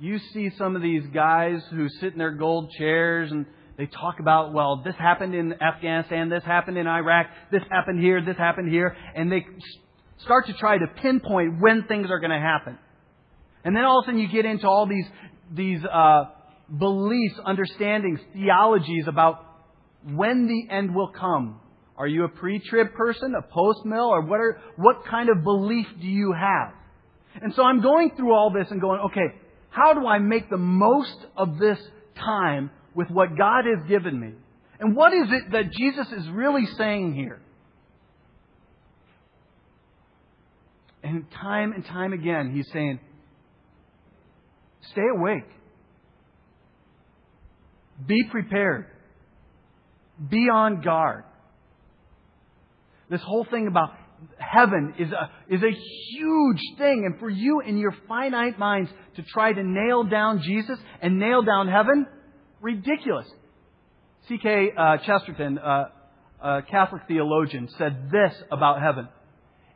you 0.00 0.18
see 0.32 0.50
some 0.56 0.76
of 0.76 0.82
these 0.82 1.02
guys 1.12 1.60
who 1.70 1.88
sit 1.88 2.12
in 2.12 2.18
their 2.18 2.32
gold 2.32 2.70
chairs 2.78 3.30
and 3.32 3.46
they 3.76 3.86
talk 3.86 4.20
about, 4.20 4.52
well, 4.52 4.82
this 4.84 4.94
happened 4.96 5.34
in 5.34 5.54
Afghanistan, 5.62 6.28
this 6.28 6.42
happened 6.44 6.78
in 6.78 6.86
Iraq, 6.86 7.26
this 7.52 7.62
happened 7.70 8.00
here, 8.00 8.24
this 8.24 8.36
happened 8.36 8.70
here, 8.70 8.96
and 9.14 9.30
they 9.30 9.46
start 10.18 10.46
to 10.46 10.52
try 10.54 10.78
to 10.78 10.86
pinpoint 11.00 11.60
when 11.60 11.84
things 11.84 12.08
are 12.10 12.18
going 12.18 12.30
to 12.30 12.40
happen. 12.40 12.78
And 13.64 13.76
then 13.76 13.84
all 13.84 14.00
of 14.00 14.04
a 14.04 14.06
sudden 14.06 14.20
you 14.20 14.28
get 14.28 14.44
into 14.44 14.66
all 14.66 14.86
these, 14.86 15.06
these 15.52 15.80
uh, 15.84 16.24
beliefs, 16.76 17.34
understandings, 17.44 18.20
theologies 18.32 19.04
about 19.06 19.44
when 20.04 20.46
the 20.46 20.74
end 20.74 20.94
will 20.94 21.12
come. 21.12 21.60
Are 21.96 22.06
you 22.06 22.24
a 22.24 22.28
pre-trib 22.28 22.94
person, 22.94 23.34
a 23.36 23.42
post-mill, 23.42 24.06
or 24.06 24.22
what, 24.22 24.40
are, 24.40 24.60
what 24.76 25.04
kind 25.06 25.28
of 25.28 25.42
belief 25.42 25.86
do 26.00 26.06
you 26.06 26.32
have? 26.32 26.72
And 27.42 27.54
so 27.54 27.62
I'm 27.62 27.80
going 27.80 28.12
through 28.16 28.32
all 28.32 28.52
this 28.52 28.70
and 28.70 28.80
going, 28.80 29.00
okay, 29.06 29.34
how 29.70 29.94
do 29.94 30.06
I 30.06 30.18
make 30.18 30.50
the 30.50 30.56
most 30.56 31.16
of 31.36 31.58
this 31.58 31.78
time 32.16 32.70
with 32.94 33.10
what 33.10 33.36
God 33.36 33.64
has 33.64 33.86
given 33.88 34.18
me? 34.18 34.32
And 34.80 34.96
what 34.96 35.12
is 35.12 35.28
it 35.30 35.52
that 35.52 35.72
Jesus 35.72 36.06
is 36.12 36.28
really 36.30 36.66
saying 36.76 37.14
here? 37.14 37.40
And 41.02 41.30
time 41.30 41.72
and 41.72 41.84
time 41.84 42.12
again, 42.12 42.52
he's 42.54 42.68
saying, 42.72 43.00
stay 44.92 45.06
awake. 45.16 45.48
Be 48.06 48.24
prepared. 48.30 48.86
Be 50.28 50.48
on 50.52 50.82
guard. 50.82 51.24
This 53.10 53.22
whole 53.22 53.44
thing 53.44 53.66
about 53.68 53.90
heaven 54.38 54.94
is 54.98 55.08
a, 55.12 55.54
is 55.54 55.62
a 55.62 55.72
huge 56.10 56.60
thing. 56.78 57.04
And 57.06 57.18
for 57.18 57.28
you 57.28 57.60
in 57.60 57.78
your 57.78 57.94
finite 58.06 58.58
minds 58.58 58.90
to 59.16 59.22
try 59.22 59.52
to 59.52 59.62
nail 59.62 60.04
down 60.04 60.42
Jesus 60.42 60.78
and 61.00 61.18
nail 61.18 61.42
down 61.42 61.68
heaven, 61.68 62.06
ridiculous. 62.60 63.26
G.K. 64.28 64.72
Uh, 64.76 64.98
Chesterton, 65.06 65.58
uh, 65.58 65.84
a 66.42 66.62
Catholic 66.62 67.02
theologian, 67.08 67.68
said 67.78 68.10
this 68.12 68.34
about 68.52 68.82
heaven. 68.82 69.08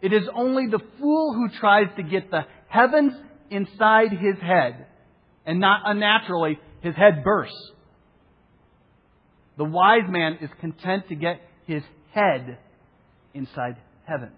It 0.02 0.12
is 0.12 0.24
only 0.34 0.66
the 0.66 0.80
fool 0.98 1.32
who 1.32 1.48
tries 1.58 1.86
to 1.96 2.02
get 2.02 2.30
the 2.30 2.42
heavens 2.68 3.14
inside 3.50 4.10
his 4.10 4.38
head, 4.42 4.86
and 5.46 5.60
not 5.60 5.82
unnaturally, 5.86 6.58
his 6.82 6.94
head 6.96 7.24
bursts. 7.24 7.70
The 9.56 9.64
wise 9.64 10.08
man 10.08 10.38
is 10.40 10.50
content 10.60 11.08
to 11.08 11.14
get 11.14 11.40
his 11.66 11.82
head 12.12 12.58
inside 13.32 13.76
heavens. 14.06 14.32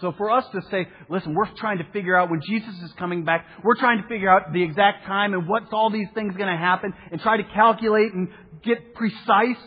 So 0.00 0.12
for 0.16 0.30
us 0.30 0.44
to 0.52 0.62
say, 0.70 0.88
listen, 1.10 1.34
we're 1.34 1.50
trying 1.56 1.78
to 1.78 1.84
figure 1.92 2.16
out 2.16 2.30
when 2.30 2.40
Jesus 2.46 2.74
is 2.82 2.92
coming 2.98 3.24
back, 3.24 3.44
we're 3.62 3.76
trying 3.76 4.00
to 4.02 4.08
figure 4.08 4.30
out 4.30 4.52
the 4.52 4.62
exact 4.62 5.04
time 5.06 5.34
and 5.34 5.46
what's 5.46 5.70
all 5.72 5.90
these 5.90 6.08
things 6.14 6.34
going 6.36 6.50
to 6.50 6.56
happen 6.56 6.94
and 7.12 7.20
try 7.20 7.36
to 7.36 7.44
calculate 7.54 8.14
and 8.14 8.28
get 8.64 8.94
precise. 8.94 9.58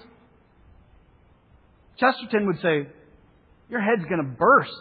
Chesterton 1.97 2.47
would 2.47 2.59
say, 2.61 2.87
your 3.69 3.81
head's 3.81 4.05
going 4.09 4.23
to 4.23 4.37
burst. 4.37 4.71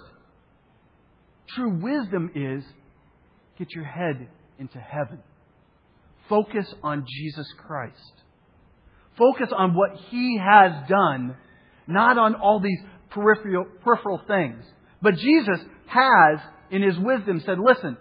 True 1.48 1.78
wisdom 1.82 2.30
is 2.34 2.64
get 3.58 3.68
your 3.74 3.84
head 3.84 4.28
into 4.58 4.78
heaven. 4.78 5.22
Focus 6.28 6.72
on 6.82 7.04
Jesus 7.06 7.46
Christ. 7.58 8.12
Focus 9.18 9.48
on 9.54 9.74
what 9.74 9.90
He 10.10 10.38
has 10.38 10.88
done, 10.88 11.36
not 11.86 12.18
on 12.18 12.34
all 12.34 12.60
these 12.60 12.78
peripheral, 13.10 13.66
peripheral 13.82 14.22
things. 14.26 14.62
But 15.00 15.16
Jesus 15.16 15.58
has, 15.86 16.40
in 16.70 16.82
His 16.82 16.96
wisdom, 16.98 17.42
said, 17.44 17.58
listen, 17.58 17.96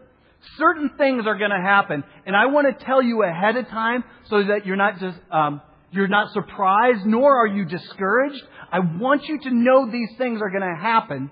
certain 0.58 0.92
things 0.98 1.26
are 1.26 1.38
going 1.38 1.52
to 1.52 1.62
happen, 1.62 2.04
and 2.26 2.36
I 2.36 2.48
want 2.48 2.68
to 2.68 2.86
tell 2.86 3.02
you 3.02 3.24
ahead 3.24 3.58
of 3.58 3.68
time 3.68 4.04
so 4.30 4.44
that 4.44 4.66
you're 4.66 4.76
not 4.76 5.00
just, 5.00 5.18
um, 5.32 5.62
you're 5.92 6.08
not 6.08 6.32
surprised, 6.34 7.06
nor 7.06 7.36
are 7.38 7.48
you 7.48 7.66
discouraged. 7.66 8.42
I 8.72 8.80
want 8.80 9.26
you 9.26 9.40
to 9.40 9.52
know 9.52 9.92
these 9.92 10.10
things 10.18 10.40
are 10.42 10.50
going 10.50 10.62
to 10.62 10.82
happen 10.82 11.32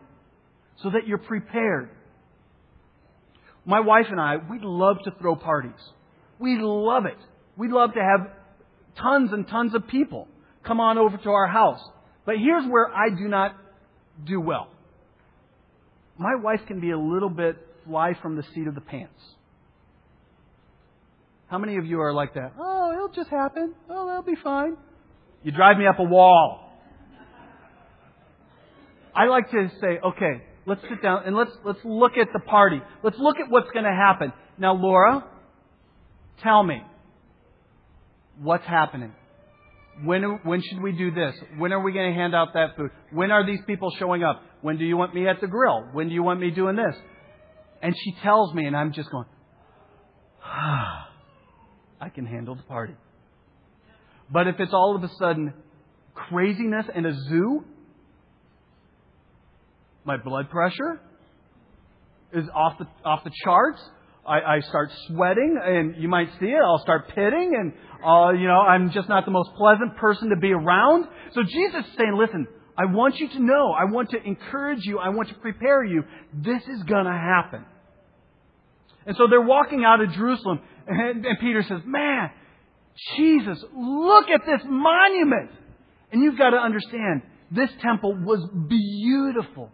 so 0.84 0.90
that 0.90 1.08
you're 1.08 1.18
prepared. 1.18 1.90
My 3.66 3.80
wife 3.80 4.08
and 4.10 4.20
I, 4.20 4.38
we 4.38 4.60
love 4.62 4.98
to 5.06 5.12
throw 5.20 5.36
parties. 5.36 5.80
We 6.40 6.58
love 6.60 7.06
it. 7.06 7.18
We 7.58 7.70
love 7.70 7.94
to 7.94 8.00
have 8.00 8.32
tons 8.98 9.32
and 9.32 9.48
tons 9.48 9.76
of 9.76 9.88
people 9.88 10.28
come 10.64 10.80
on 10.80 10.98
over 10.98 11.18
to 11.18 11.30
our 11.30 11.48
house. 11.48 11.82
But 12.30 12.38
here's 12.38 12.70
where 12.70 12.88
I 12.96 13.10
do 13.10 13.28
not 13.28 13.56
do 14.24 14.40
well. 14.40 14.68
My 16.20 16.36
wife 16.36 16.60
can 16.68 16.80
be 16.80 16.92
a 16.92 17.00
little 17.00 17.32
bit 17.32 17.58
fly 17.88 18.12
from 18.22 18.36
the 18.36 18.44
seat 18.54 18.68
of 18.68 18.76
the 18.76 18.82
pants. 18.82 19.20
How 21.48 21.58
many 21.58 21.78
of 21.78 21.88
you 21.88 22.00
are 22.02 22.14
like 22.14 22.36
that? 22.36 22.54
Oh, 22.60 22.94
it'll 22.94 23.10
just 23.10 23.32
happen. 23.32 23.74
Oh, 23.90 24.06
that'll 24.06 24.22
be 24.22 24.40
fine. 24.44 24.78
You 25.42 25.52
drive 25.52 25.80
me 25.80 25.88
up 25.88 25.98
a 25.98 26.04
wall. 26.04 26.72
I 29.16 29.26
like 29.26 29.50
to 29.50 29.72
say, 29.82 29.98
okay, 30.06 30.44
let's 30.68 30.82
sit 30.82 31.02
down 31.02 31.24
and 31.26 31.36
let's 31.36 31.54
let's 31.66 31.80
look 31.84 32.12
at 32.16 32.28
the 32.32 32.42
party. 32.42 32.80
Let's 33.02 33.18
look 33.18 33.38
at 33.40 33.50
what's 33.50 33.72
going 33.72 33.86
to 33.86 33.92
happen. 33.92 34.34
Now, 34.60 34.76
Laura, 34.76 35.26
tell 36.44 36.62
me 36.62 36.84
what's 38.40 38.68
happening. 38.68 39.14
When 40.04 40.24
when 40.44 40.62
should 40.62 40.82
we 40.82 40.94
do 40.94 41.12
this? 41.12 41.36
When 41.58 41.74
are 41.74 41.82
we 41.82 41.92
going 41.92 42.14
to 42.14 42.18
hand 42.18 42.34
out 42.34 42.54
that 42.54 42.78
food? 42.78 42.92
When 43.12 43.32
are 43.32 43.46
these 43.46 43.60
people 43.68 43.92
showing 43.98 44.24
up? 44.24 44.42
When 44.62 44.78
do 44.78 44.86
you 44.86 44.96
want 44.98 45.14
me 45.14 45.28
at 45.28 45.42
the 45.42 45.48
grill? 45.48 45.90
When 45.92 46.08
do 46.08 46.14
you 46.14 46.24
want 46.24 46.40
me 46.40 46.52
doing 46.52 46.76
this? 46.76 46.96
And 47.82 47.96
she 47.98 48.14
tells 48.24 48.54
me, 48.54 48.66
and 48.66 48.76
I'm 48.76 48.94
just 48.94 49.10
going, 49.10 49.26
ah. 50.44 51.08
I 52.02 52.08
can 52.08 52.26
handle 52.26 52.56
the 52.56 52.64
party. 52.64 52.96
But 54.32 54.48
if 54.48 54.56
it's 54.60 54.74
all 54.74 54.96
of 54.96 55.04
a 55.04 55.10
sudden 55.20 55.54
craziness 56.14 56.86
and 56.94 57.06
a 57.06 57.14
zoo, 57.14 57.66
my 60.06 60.16
blood 60.18 60.50
pressure 60.50 61.02
is 62.34 62.46
off 62.56 62.78
the, 62.78 62.88
off 63.04 63.24
the 63.24 63.32
charts. 63.44 63.82
I, 64.30 64.58
I 64.58 64.60
start 64.62 64.92
sweating, 65.08 65.60
and 65.62 65.96
you 66.02 66.08
might 66.08 66.30
see 66.40 66.46
it. 66.46 66.62
I'll 66.64 66.80
start 66.80 67.08
pitting, 67.10 67.56
and 67.58 67.74
uh, 68.06 68.32
you 68.32 68.48
know 68.48 68.60
I'm 68.60 68.92
just 68.92 69.10
not 69.10 69.26
the 69.26 69.32
most 69.32 69.50
pleasant 69.58 69.98
person 69.98 70.30
to 70.30 70.36
be 70.36 70.52
around. 70.54 71.06
So 71.34 71.44
Jesus 71.44 71.86
is 71.86 71.98
saying, 71.98 72.16
"Listen, 72.16 72.48
I 72.78 72.86
want 72.86 73.18
you 73.18 73.28
to 73.30 73.40
know. 73.40 73.72
I 73.72 73.92
want 73.92 74.12
to 74.12 74.24
encourage 74.24 74.86
you. 74.86 75.00
I 75.00 75.10
want 75.10 75.30
to 75.30 75.36
prepare 75.36 75.84
you. 75.84 76.04
This 76.34 76.62
is 76.64 76.84
going 76.84 77.06
to 77.06 77.12
happen." 77.12 77.66
And 79.06 79.18
so 79.18 79.26
they're 79.28 79.42
walking 79.42 79.84
out 79.84 80.02
of 80.02 80.12
Jerusalem, 80.12 80.60
and, 80.88 81.26
and 81.26 81.40
Peter 81.40 81.64
says, 81.64 81.82
Man, 81.86 82.30
Jesus, 83.16 83.64
look 83.76 84.30
at 84.30 84.46
this 84.46 84.62
monument. 84.66 85.52
And 86.12 86.22
you've 86.22 86.38
got 86.38 86.52
to 86.52 86.58
understand, 86.58 87.22
this 87.52 87.70
temple 87.82 88.16
was 88.16 88.48
beautiful. 88.68 89.72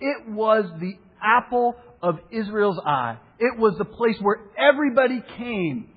It 0.00 0.28
was 0.28 0.64
the 0.80 0.94
apple 1.22 1.76
of 2.02 2.18
Israel's 2.30 2.78
eye. 2.84 3.18
It 3.38 3.58
was 3.58 3.76
the 3.78 3.84
place 3.84 4.16
where 4.20 4.40
everybody 4.58 5.22
came. 5.38 5.88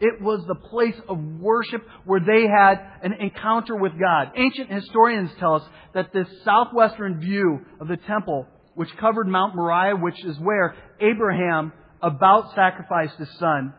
It 0.00 0.20
was 0.20 0.44
the 0.46 0.54
place 0.54 0.96
of 1.08 1.18
worship 1.40 1.82
where 2.04 2.20
they 2.20 2.46
had 2.46 2.80
an 3.02 3.14
encounter 3.14 3.76
with 3.76 3.92
God. 3.98 4.32
Ancient 4.36 4.70
historians 4.70 5.30
tell 5.38 5.54
us 5.54 5.62
that 5.94 6.12
this 6.12 6.26
southwestern 6.44 7.20
view 7.20 7.60
of 7.80 7.88
the 7.88 7.96
temple, 7.96 8.46
which 8.74 8.94
covered 8.98 9.28
Mount 9.28 9.54
Moriah, 9.54 9.96
which 9.96 10.22
is 10.24 10.38
where 10.38 10.74
Abraham 11.00 11.72
about 12.02 12.54
sacrificed 12.54 13.16
his 13.18 13.30
son, 13.38 13.72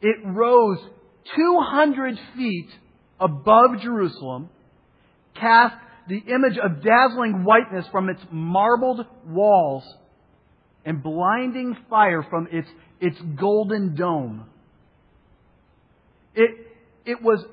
it 0.00 0.16
rose 0.24 0.78
200 1.34 2.18
feet 2.36 2.68
above 3.18 3.80
Jerusalem, 3.82 4.48
cast 5.34 5.74
the 6.08 6.18
image 6.18 6.58
of 6.62 6.82
dazzling 6.82 7.44
whiteness 7.44 7.86
from 7.90 8.08
its 8.08 8.20
marbled 8.30 9.04
walls, 9.26 9.84
and 10.84 11.02
blinding 11.02 11.76
fire 11.90 12.24
from 12.30 12.48
its, 12.52 12.68
its 13.00 13.18
golden 13.38 13.96
dome. 13.96 14.46
It, 16.34 16.50
it 17.04 17.22
was, 17.22 17.44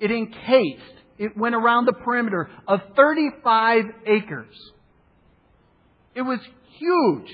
it 0.00 0.10
encased, 0.10 0.94
it 1.18 1.36
went 1.36 1.54
around 1.54 1.84
the 1.84 1.92
perimeter 1.92 2.48
of 2.66 2.80
35 2.96 3.84
acres. 4.06 4.54
It 6.14 6.22
was 6.22 6.40
huge. 6.78 7.28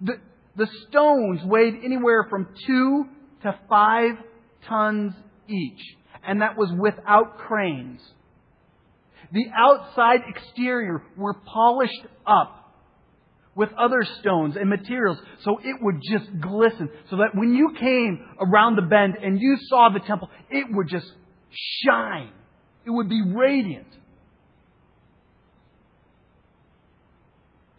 The, 0.00 0.14
the 0.56 0.66
stones 0.88 1.40
weighed 1.44 1.74
anywhere 1.84 2.26
from 2.28 2.48
two 2.66 3.04
to 3.42 3.58
five 3.68 4.12
tons 4.68 5.12
each, 5.48 5.80
and 6.26 6.42
that 6.42 6.56
was 6.56 6.72
without 6.78 7.38
cranes. 7.38 8.00
The 9.32 9.46
outside 9.56 10.20
exterior 10.28 11.02
were 11.16 11.34
polished 11.34 12.06
up 12.26 12.58
with 13.54 13.70
other 13.78 14.04
stones 14.20 14.56
and 14.56 14.68
materials 14.68 15.18
so 15.42 15.58
it 15.62 15.76
would 15.80 16.00
just 16.10 16.26
glisten. 16.40 16.90
So 17.10 17.16
that 17.16 17.30
when 17.34 17.54
you 17.54 17.74
came 17.78 18.24
around 18.40 18.76
the 18.76 18.82
bend 18.82 19.16
and 19.22 19.40
you 19.40 19.56
saw 19.68 19.88
the 19.92 20.00
temple, 20.00 20.30
it 20.50 20.66
would 20.70 20.88
just 20.88 21.10
shine. 21.84 22.30
It 22.84 22.90
would 22.90 23.08
be 23.08 23.22
radiant. 23.22 23.86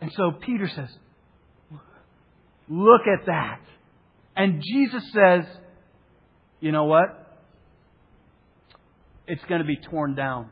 And 0.01 0.11
so 0.13 0.31
Peter 0.31 0.67
says, 0.67 0.89
Look 2.69 3.01
at 3.01 3.25
that. 3.27 3.59
And 4.35 4.61
Jesus 4.61 5.03
says, 5.13 5.45
You 6.59 6.71
know 6.71 6.85
what? 6.85 7.19
It's 9.27 9.43
going 9.45 9.61
to 9.61 9.67
be 9.67 9.77
torn 9.77 10.15
down. 10.15 10.49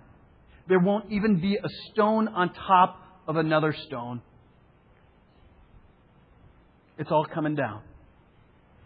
There 0.68 0.80
won't 0.80 1.12
even 1.12 1.40
be 1.40 1.56
a 1.56 1.70
stone 1.92 2.28
on 2.28 2.54
top 2.54 2.98
of 3.28 3.36
another 3.36 3.76
stone. 3.88 4.22
It's 6.98 7.12
all 7.12 7.26
coming 7.26 7.56
down. 7.56 7.82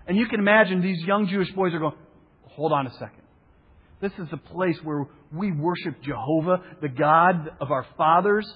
And 0.07 0.17
you 0.17 0.27
can 0.27 0.39
imagine 0.39 0.81
these 0.81 1.03
young 1.05 1.27
Jewish 1.27 1.51
boys 1.51 1.73
are 1.73 1.79
going, 1.79 1.95
hold 2.43 2.71
on 2.71 2.87
a 2.87 2.91
second. 2.93 3.21
This 4.01 4.11
is 4.19 4.29
the 4.29 4.37
place 4.37 4.77
where 4.83 5.05
we 5.33 5.51
worship 5.51 6.01
Jehovah, 6.01 6.61
the 6.81 6.89
God 6.89 7.49
of 7.59 7.71
our 7.71 7.85
fathers. 7.97 8.47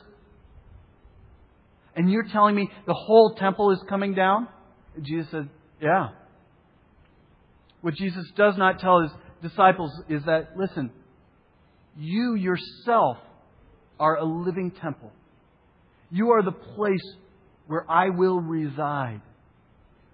And 1.96 2.12
you're 2.12 2.28
telling 2.32 2.56
me 2.56 2.70
the 2.86 2.94
whole 2.94 3.36
temple 3.36 3.72
is 3.72 3.80
coming 3.90 4.14
down? 4.14 4.48
Jesus 5.02 5.30
said, 5.32 5.50
Yeah. 5.82 6.10
What 7.82 7.96
Jesus 7.96 8.26
does 8.36 8.56
not 8.58 8.80
tell 8.80 9.02
his 9.02 9.12
disciples 9.42 9.92
is 10.10 10.24
that, 10.26 10.50
listen, 10.58 10.92
you 11.98 12.36
yourself 12.36 13.17
are 14.00 14.17
a 14.17 14.24
living 14.24 14.72
temple. 14.72 15.12
You 16.12 16.31
are 16.31 16.43
the 16.43 16.51
place 16.51 17.15
where 17.67 17.86
I 17.89 18.10
will 18.10 18.39
reside. 18.39 19.22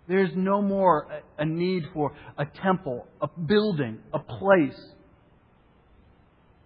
There's 0.08 0.32
no 0.36 0.62
more 0.62 1.08
a 1.38 1.46
need 1.46 1.84
for 1.94 2.14
a 2.38 2.46
temple, 2.46 3.08
a 3.22 3.28
building, 3.28 4.00
a 4.14 4.20
place. 4.20 4.80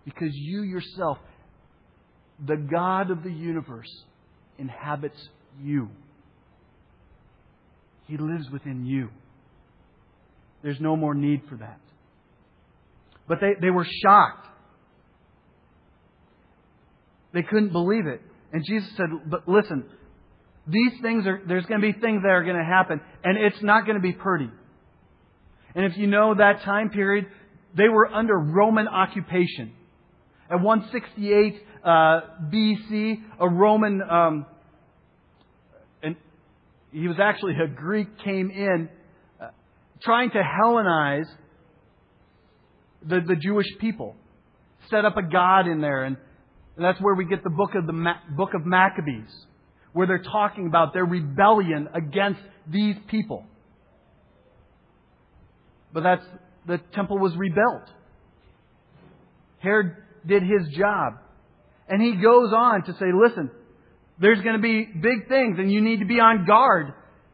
Because 0.03 0.31
you 0.33 0.63
yourself, 0.63 1.19
the 2.45 2.57
God 2.57 3.11
of 3.11 3.23
the 3.23 3.31
universe, 3.31 3.89
inhabits 4.57 5.19
you. 5.61 5.89
He 8.07 8.17
lives 8.17 8.49
within 8.51 8.85
you. 8.85 9.09
There's 10.63 10.79
no 10.81 10.95
more 10.95 11.13
need 11.13 11.43
for 11.49 11.55
that. 11.57 11.79
But 13.27 13.37
they, 13.39 13.53
they 13.61 13.69
were 13.69 13.85
shocked. 13.85 14.47
They 17.33 17.43
couldn't 17.43 17.71
believe 17.71 18.07
it. 18.07 18.21
And 18.51 18.63
Jesus 18.65 18.89
said, 18.97 19.07
But 19.27 19.47
listen, 19.47 19.85
these 20.67 20.91
things 21.01 21.25
are, 21.27 21.41
there's 21.47 21.65
going 21.65 21.81
to 21.81 21.91
be 21.91 21.99
things 21.99 22.21
that 22.23 22.29
are 22.29 22.43
going 22.43 22.57
to 22.57 22.63
happen, 22.63 23.01
and 23.23 23.37
it's 23.37 23.61
not 23.61 23.85
going 23.85 23.95
to 23.95 24.01
be 24.01 24.13
pretty. 24.13 24.49
And 25.75 25.85
if 25.85 25.97
you 25.97 26.07
know 26.07 26.35
that 26.35 26.61
time 26.63 26.89
period, 26.89 27.27
they 27.75 27.89
were 27.89 28.07
under 28.07 28.37
Roman 28.37 28.87
occupation. 28.87 29.73
At 30.49 30.61
168 30.61 31.63
uh, 31.83 32.21
BC, 32.51 33.15
a 33.39 33.47
Roman, 33.47 34.01
um, 34.01 34.45
and 36.01 36.15
he 36.91 37.07
was 37.07 37.17
actually 37.21 37.53
a 37.63 37.67
Greek, 37.67 38.07
came 38.23 38.49
in 38.49 38.89
uh, 39.39 39.49
trying 40.01 40.31
to 40.31 40.41
Hellenize 40.41 41.27
the, 43.07 43.19
the 43.27 43.35
Jewish 43.35 43.67
people. 43.79 44.15
Set 44.89 45.05
up 45.05 45.17
a 45.17 45.23
god 45.23 45.67
in 45.67 45.81
there, 45.81 46.03
and, 46.03 46.17
and 46.79 46.85
that's 46.85 47.01
where 47.01 47.13
we 47.13 47.25
get 47.25 47.43
the 47.43 47.49
book 47.49 47.71
of 47.75 47.85
the 47.85 47.91
Ma- 47.91 48.21
book 48.37 48.53
of 48.53 48.65
Maccabees 48.65 49.29
where 49.91 50.07
they're 50.07 50.23
talking 50.23 50.65
about 50.65 50.93
their 50.93 51.03
rebellion 51.03 51.89
against 51.93 52.39
these 52.71 52.95
people. 53.09 53.43
But 55.91 56.03
that's, 56.03 56.23
the 56.65 56.77
temple 56.95 57.17
was 57.17 57.35
rebuilt. 57.35 57.83
Herod 59.57 59.93
did 60.25 60.41
his 60.41 60.69
job. 60.69 61.15
And 61.89 62.01
he 62.01 62.13
goes 62.13 62.53
on 62.53 62.85
to 62.85 62.93
say, 62.93 63.07
listen, 63.13 63.51
there's 64.17 64.39
going 64.41 64.55
to 64.55 64.61
be 64.61 64.85
big 64.85 65.27
things 65.27 65.57
and 65.59 65.69
you 65.69 65.81
need 65.81 65.99
to 65.99 66.05
be 66.05 66.21
on 66.21 66.45
guard. 66.45 66.93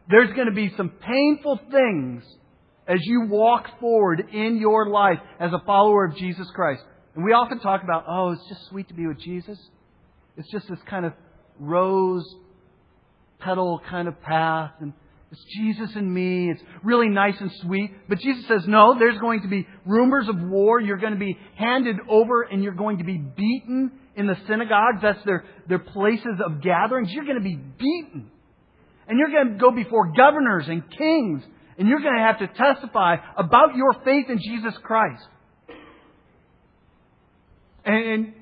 There's 0.10 0.34
going 0.34 0.48
to 0.48 0.56
be 0.56 0.74
some 0.76 0.90
painful 0.90 1.60
things 1.70 2.24
as 2.88 2.98
you 3.04 3.28
walk 3.28 3.80
forward 3.80 4.28
in 4.34 4.58
your 4.58 4.90
life 4.90 5.20
as 5.40 5.52
a 5.54 5.64
follower 5.68 6.06
of 6.06 6.18
Jesus 6.18 6.48
Christ. 6.56 6.82
And 7.16 7.24
we 7.24 7.32
often 7.32 7.60
talk 7.60 7.84
about, 7.84 8.06
oh, 8.08 8.32
it's 8.32 8.48
just 8.50 8.68
sweet 8.68 8.88
to 8.90 8.94
be 8.94 9.08
with 9.08 9.20
Jesus. 9.20 9.58
It's 10.38 10.52
just 10.52 10.68
this 10.70 10.80
kind 10.90 11.06
of 11.06 11.14
rose 11.60 12.26
petal 13.40 13.82
kind 13.90 14.08
of 14.08 14.22
path 14.22 14.72
and 14.82 14.94
it's 15.32 15.44
Jesus 15.56 15.96
and 15.96 16.14
me. 16.14 16.52
It's 16.52 16.62
really 16.84 17.10
nice 17.10 17.36
and 17.40 17.52
sweet. 17.62 17.92
But 18.08 18.20
Jesus 18.20 18.48
says, 18.48 18.68
no, 18.68 18.98
there's 18.98 19.18
going 19.18 19.42
to 19.42 19.48
be 19.48 19.68
rumors 19.86 20.30
of 20.30 20.40
war. 20.40 20.80
You're 20.80 20.98
going 20.98 21.14
to 21.14 21.20
be 21.20 21.38
handed 21.56 21.98
over 22.08 22.44
and 22.44 22.64
you're 22.64 22.74
going 22.74 23.00
to 23.00 23.04
be 23.04 23.18
beaten 23.18 23.92
in 24.16 24.28
the 24.28 24.38
synagogues. 24.48 25.00
That's 25.02 25.24
their, 25.26 25.44
their 25.68 25.80
places 25.80 26.40
of 26.46 26.62
gatherings. 26.62 27.12
You're 27.12 27.26
going 27.26 27.38
to 27.38 27.44
be 27.44 27.56
beaten. 27.56 28.32
And 29.08 29.20
you're 29.20 29.32
going 29.32 29.54
to 29.54 29.60
go 29.60 29.72
before 29.72 30.14
governors 30.14 30.66
and 30.68 30.84
kings. 30.90 31.44
And 31.78 31.88
you're 31.88 32.00
going 32.00 32.16
to 32.16 32.24
have 32.24 32.40
to 32.40 32.48
testify 32.48 33.18
about 33.38 33.76
your 33.76 33.94
faith 34.06 34.30
in 34.30 34.40
Jesus 34.40 34.74
Christ. 34.84 35.26
And, 37.86 38.34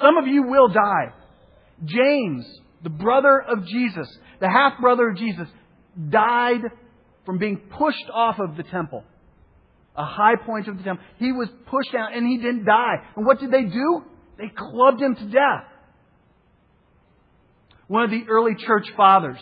some 0.00 0.16
of 0.16 0.26
you 0.26 0.44
will 0.44 0.68
die. 0.68 1.12
James 1.84 2.46
the 2.82 2.90
brother 2.90 3.40
of 3.40 3.66
Jesus, 3.66 4.08
the 4.40 4.48
half 4.48 4.80
brother 4.80 5.08
of 5.10 5.16
Jesus, 5.16 5.48
died 6.08 6.62
from 7.26 7.38
being 7.38 7.58
pushed 7.76 8.08
off 8.12 8.36
of 8.38 8.56
the 8.56 8.62
temple. 8.62 9.04
A 9.96 10.04
high 10.04 10.36
point 10.36 10.68
of 10.68 10.78
the 10.78 10.84
temple. 10.84 11.04
He 11.18 11.32
was 11.32 11.48
pushed 11.66 11.92
down 11.92 12.12
and 12.14 12.26
he 12.26 12.36
didn't 12.36 12.64
die. 12.64 12.94
And 13.16 13.26
what 13.26 13.40
did 13.40 13.50
they 13.50 13.64
do? 13.64 14.04
They 14.38 14.48
clubbed 14.48 15.02
him 15.02 15.16
to 15.16 15.24
death. 15.24 15.64
One 17.88 18.04
of 18.04 18.10
the 18.10 18.24
early 18.28 18.54
church 18.54 18.86
fathers, 18.96 19.38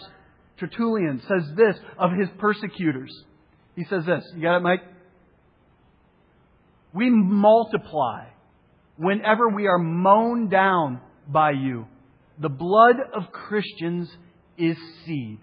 Tertullian, 0.59 1.21
says 1.21 1.51
this 1.57 1.77
of 1.99 2.13
his 2.13 2.29
persecutors. 2.39 3.13
He 3.75 3.85
says 3.85 4.07
this. 4.07 4.25
You 4.35 4.43
got 4.43 4.57
it, 4.57 4.63
Mike? 4.63 4.81
We 6.95 7.11
multiply 7.11 8.29
whenever 8.97 9.49
we 9.49 9.67
are 9.67 9.79
mown 9.79 10.49
down 10.49 11.01
by 11.29 11.51
you 11.51 11.87
the 12.39 12.49
blood 12.49 12.97
of 13.15 13.33
Christians 13.33 14.09
is 14.59 14.77
seed. 15.05 15.39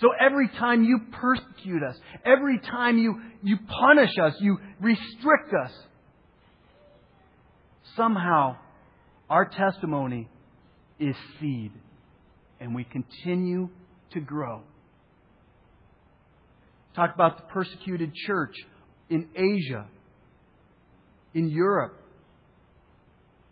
So 0.00 0.08
every 0.20 0.48
time 0.48 0.84
you 0.84 1.00
persecute 1.10 1.82
us, 1.82 1.96
every 2.24 2.58
time 2.58 2.98
you, 2.98 3.20
you 3.42 3.56
punish 3.56 4.10
us, 4.22 4.34
you 4.40 4.58
restrict 4.80 5.52
us, 5.64 5.72
somehow 7.96 8.56
our 9.30 9.46
testimony 9.46 10.28
is 10.98 11.16
seed. 11.40 11.72
And 12.60 12.74
we 12.74 12.84
continue 12.84 13.70
to 14.12 14.20
grow. 14.20 14.62
Talk 16.94 17.14
about 17.14 17.36
the 17.36 17.52
persecuted 17.52 18.14
church 18.14 18.54
in 19.10 19.28
Asia, 19.34 19.86
in 21.34 21.50
Europe. 21.50 22.00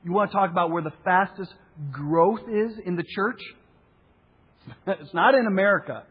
You 0.04 0.12
want 0.12 0.30
to 0.30 0.36
talk 0.36 0.50
about 0.50 0.70
where 0.70 0.82
the 0.82 0.92
fastest 1.02 1.52
growth 1.90 2.42
is 2.48 2.78
in 2.84 2.96
the 2.96 3.04
church? 3.04 3.40
It's 4.86 5.12
not 5.12 5.34
in 5.34 5.46
America. 5.46 6.04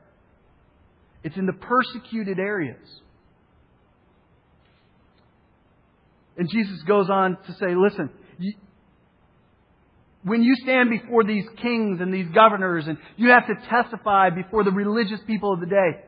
It's 1.24 1.36
in 1.38 1.48
the 1.48 1.54
persecuted 1.54 2.38
areas. 2.38 2.88
And 6.38 6.48
Jesus 6.50 6.82
goes 6.84 7.10
on 7.10 7.38
to 7.48 7.54
say, 7.54 7.76
listen, 7.76 8.12
you, 8.38 8.54
when 10.24 10.44
you 10.44 10.56
stand 10.56 10.90
before 10.90 11.24
these 11.24 11.46
kings 11.62 12.00
and 12.02 12.14
these 12.14 12.28
governors 12.34 12.86
and 12.88 12.98
you 13.18 13.30
have 13.30 13.48
to 13.48 13.56
testify 13.70 14.30
before 14.30 14.64
the 14.64 14.72
religious 14.72 15.20
people 15.26 15.54
of 15.54 15.60
the 15.60 15.66
day, 15.66 16.04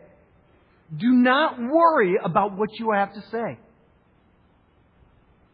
do 0.95 1.11
not 1.11 1.59
worry 1.59 2.15
about 2.23 2.57
what 2.57 2.69
you 2.79 2.91
have 2.91 3.13
to 3.13 3.21
say. 3.31 3.59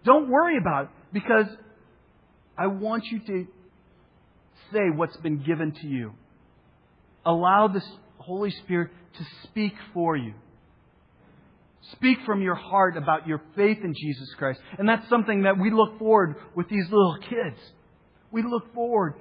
Don't 0.03 0.29
worry 0.29 0.57
about 0.57 0.85
it 0.85 0.89
because 1.13 1.45
I 2.61 2.67
want 2.67 3.05
you 3.05 3.19
to 3.21 3.47
say 4.71 4.91
what's 4.95 5.17
been 5.17 5.41
given 5.41 5.71
to 5.71 5.87
you. 5.87 6.13
Allow 7.25 7.69
the 7.69 7.81
Holy 8.19 8.51
Spirit 8.51 8.91
to 9.17 9.25
speak 9.45 9.73
for 9.95 10.15
you. 10.15 10.35
Speak 11.93 12.19
from 12.23 12.43
your 12.43 12.53
heart 12.53 12.97
about 12.97 13.27
your 13.27 13.41
faith 13.55 13.79
in 13.83 13.95
Jesus 13.95 14.31
Christ. 14.37 14.59
And 14.77 14.87
that's 14.87 15.09
something 15.09 15.41
that 15.41 15.57
we 15.57 15.71
look 15.71 15.97
forward 15.97 16.35
with 16.55 16.69
these 16.69 16.83
little 16.83 17.17
kids. 17.27 17.59
We 18.29 18.43
look 18.43 18.71
forward 18.75 19.15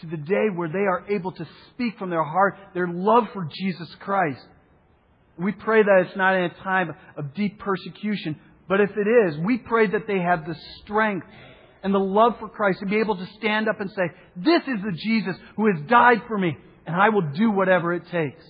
to 0.00 0.06
the 0.06 0.16
day 0.16 0.46
where 0.54 0.68
they 0.68 0.78
are 0.78 1.04
able 1.10 1.32
to 1.32 1.46
speak 1.74 1.98
from 1.98 2.08
their 2.08 2.24
heart 2.24 2.56
their 2.72 2.88
love 2.88 3.24
for 3.34 3.46
Jesus 3.52 3.94
Christ. 4.00 4.46
We 5.36 5.52
pray 5.52 5.82
that 5.82 6.06
it's 6.06 6.16
not 6.16 6.36
in 6.36 6.44
a 6.44 6.54
time 6.64 6.94
of 7.18 7.34
deep 7.34 7.58
persecution, 7.58 8.40
but 8.66 8.80
if 8.80 8.92
it 8.96 9.06
is, 9.28 9.36
we 9.44 9.58
pray 9.58 9.88
that 9.88 10.06
they 10.06 10.20
have 10.20 10.46
the 10.46 10.56
strength 10.80 11.26
and 11.82 11.94
the 11.94 11.98
love 11.98 12.34
for 12.38 12.48
Christ 12.48 12.80
to 12.80 12.86
be 12.86 13.00
able 13.00 13.16
to 13.16 13.26
stand 13.38 13.68
up 13.68 13.80
and 13.80 13.90
say, 13.90 14.10
This 14.36 14.62
is 14.62 14.82
the 14.84 14.96
Jesus 14.96 15.36
who 15.56 15.66
has 15.66 15.88
died 15.88 16.22
for 16.28 16.38
me, 16.38 16.56
and 16.86 16.94
I 16.94 17.08
will 17.08 17.32
do 17.34 17.50
whatever 17.50 17.92
it 17.92 18.04
takes. 18.10 18.44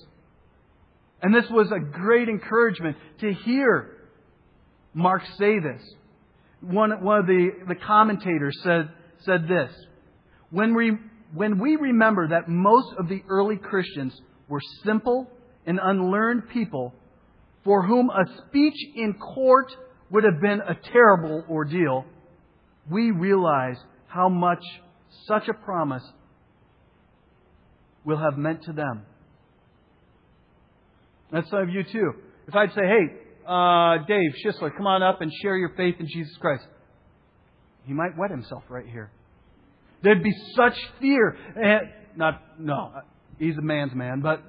And 1.22 1.34
this 1.34 1.48
was 1.50 1.70
a 1.70 1.78
great 1.78 2.28
encouragement 2.28 2.96
to 3.20 3.32
hear 3.32 3.96
Mark 4.94 5.22
say 5.38 5.58
this. 5.58 5.82
One, 6.60 7.02
one 7.02 7.20
of 7.20 7.26
the, 7.26 7.50
the 7.68 7.74
commentators 7.74 8.56
said, 8.62 8.90
said 9.24 9.48
this 9.48 9.72
when 10.50 10.74
we, 10.74 10.92
when 11.34 11.58
we 11.58 11.76
remember 11.76 12.28
that 12.28 12.48
most 12.48 12.94
of 12.98 13.08
the 13.08 13.22
early 13.28 13.56
Christians 13.56 14.14
were 14.48 14.60
simple 14.84 15.30
and 15.66 15.80
unlearned 15.82 16.48
people 16.50 16.92
for 17.64 17.86
whom 17.86 18.10
a 18.10 18.24
speech 18.46 18.74
in 18.94 19.14
court 19.14 19.72
would 20.10 20.24
have 20.24 20.40
been 20.40 20.60
a 20.60 20.76
terrible 20.92 21.44
ordeal, 21.48 22.04
we 22.90 23.10
realize 23.10 23.76
how 24.06 24.28
much 24.28 24.62
such 25.26 25.48
a 25.48 25.54
promise 25.54 26.04
will 28.04 28.18
have 28.18 28.36
meant 28.36 28.64
to 28.64 28.72
them. 28.72 29.04
That's 31.30 31.48
some 31.50 31.60
of 31.60 31.68
you 31.70 31.82
too. 31.84 32.12
If 32.46 32.54
I'd 32.54 32.72
say, 32.74 32.82
hey, 32.82 33.22
uh, 33.46 34.04
Dave 34.06 34.32
Schisler, 34.44 34.76
come 34.76 34.86
on 34.86 35.02
up 35.02 35.20
and 35.20 35.32
share 35.42 35.56
your 35.56 35.74
faith 35.76 35.96
in 35.98 36.06
Jesus 36.06 36.36
Christ, 36.40 36.64
he 37.84 37.92
might 37.92 38.16
wet 38.18 38.30
himself 38.30 38.64
right 38.68 38.86
here. 38.86 39.10
There'd 40.02 40.22
be 40.22 40.34
such 40.54 40.74
fear. 41.00 41.36
And 41.56 41.88
not, 42.16 42.42
no, 42.58 42.92
he's 43.38 43.56
a 43.56 43.62
man's 43.62 43.94
man, 43.94 44.20
but 44.20 44.42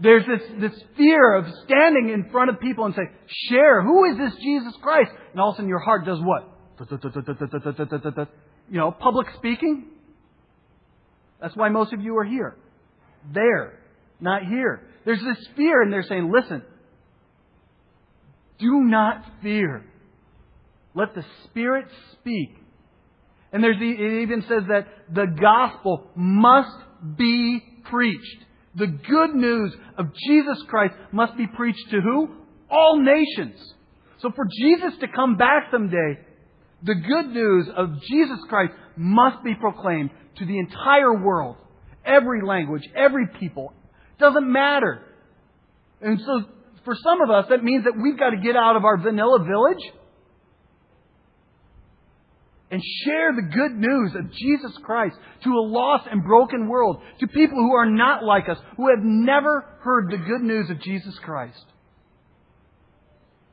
there's 0.00 0.24
this, 0.26 0.70
this 0.70 0.82
fear 0.96 1.34
of 1.34 1.46
standing 1.64 2.10
in 2.12 2.30
front 2.30 2.50
of 2.50 2.60
people 2.60 2.84
and 2.84 2.94
say, 2.94 3.02
share, 3.48 3.82
who 3.82 4.04
is 4.10 4.18
this 4.18 4.34
Jesus 4.42 4.74
Christ? 4.82 5.10
And 5.30 5.40
all 5.40 5.50
of 5.50 5.54
a 5.54 5.56
sudden 5.56 5.68
your 5.68 5.78
heart 5.78 6.04
does 6.04 6.18
what? 6.20 6.51
You 8.70 8.78
know, 8.78 8.90
public 8.90 9.28
speaking. 9.36 9.86
That's 11.40 11.56
why 11.56 11.68
most 11.68 11.92
of 11.92 12.00
you 12.00 12.16
are 12.18 12.24
here. 12.24 12.56
There, 13.32 13.78
not 14.20 14.44
here. 14.46 14.82
There's 15.04 15.20
this 15.20 15.46
fear, 15.56 15.82
and 15.82 15.92
they're 15.92 16.04
saying, 16.04 16.30
listen, 16.32 16.62
do 18.58 18.80
not 18.82 19.24
fear. 19.42 19.84
Let 20.94 21.14
the 21.14 21.24
Spirit 21.44 21.86
speak. 22.12 22.56
And 23.52 23.62
there's 23.62 23.78
the, 23.78 23.90
it 23.90 24.22
even 24.22 24.42
says 24.42 24.62
that 24.68 24.86
the 25.12 25.26
gospel 25.26 26.06
must 26.14 26.76
be 27.16 27.60
preached. 27.84 28.44
The 28.74 28.86
good 28.86 29.34
news 29.34 29.74
of 29.98 30.06
Jesus 30.26 30.62
Christ 30.68 30.94
must 31.12 31.36
be 31.36 31.46
preached 31.46 31.90
to 31.90 32.00
who? 32.00 32.28
All 32.70 33.00
nations. 33.02 33.60
So 34.20 34.30
for 34.34 34.46
Jesus 34.60 34.98
to 35.00 35.08
come 35.08 35.36
back 35.36 35.64
someday, 35.70 36.18
the 36.82 36.94
good 36.94 37.28
news 37.28 37.68
of 37.76 38.00
Jesus 38.02 38.38
Christ 38.48 38.72
must 38.96 39.42
be 39.44 39.54
proclaimed 39.54 40.10
to 40.38 40.46
the 40.46 40.58
entire 40.58 41.22
world. 41.22 41.56
Every 42.04 42.44
language, 42.44 42.82
every 42.96 43.26
people. 43.38 43.72
Doesn't 44.18 44.50
matter. 44.50 45.02
And 46.00 46.18
so 46.20 46.44
for 46.84 46.96
some 46.96 47.20
of 47.20 47.30
us, 47.30 47.46
that 47.50 47.62
means 47.62 47.84
that 47.84 47.94
we've 48.02 48.18
got 48.18 48.30
to 48.30 48.36
get 48.38 48.56
out 48.56 48.76
of 48.76 48.84
our 48.84 48.96
vanilla 48.96 49.38
village 49.44 49.92
and 52.72 52.82
share 53.04 53.32
the 53.34 53.42
good 53.42 53.72
news 53.72 54.14
of 54.16 54.32
Jesus 54.32 54.76
Christ 54.82 55.14
to 55.44 55.50
a 55.50 55.60
lost 55.60 56.08
and 56.10 56.24
broken 56.24 56.68
world, 56.68 57.02
to 57.20 57.26
people 57.28 57.58
who 57.58 57.74
are 57.74 57.88
not 57.88 58.24
like 58.24 58.48
us, 58.48 58.56
who 58.76 58.88
have 58.88 59.04
never 59.04 59.78
heard 59.82 60.10
the 60.10 60.16
good 60.16 60.40
news 60.40 60.70
of 60.70 60.80
Jesus 60.80 61.16
Christ. 61.22 61.64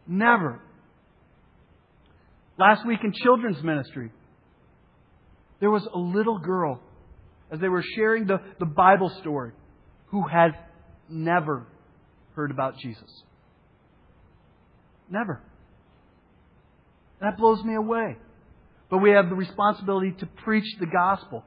Never. 0.07 0.61
Last 2.59 2.85
week 2.85 2.99
in 3.05 3.13
children's 3.13 3.63
ministry, 3.63 4.11
there 5.61 5.71
was 5.71 5.87
a 5.93 5.97
little 5.97 6.39
girl, 6.39 6.81
as 7.49 7.61
they 7.61 7.69
were 7.69 7.83
sharing 7.95 8.27
the, 8.27 8.39
the 8.59 8.65
Bible 8.65 9.09
story, 9.21 9.53
who 10.07 10.27
had 10.27 10.51
never 11.07 11.65
heard 12.35 12.51
about 12.51 12.77
Jesus. 12.77 13.23
Never. 15.09 15.41
That 17.21 17.37
blows 17.37 17.63
me 17.63 17.75
away. 17.75 18.17
But 18.89 18.97
we 18.97 19.11
have 19.11 19.29
the 19.29 19.35
responsibility 19.35 20.11
to 20.19 20.25
preach 20.25 20.65
the 20.81 20.85
gospel. 20.85 21.45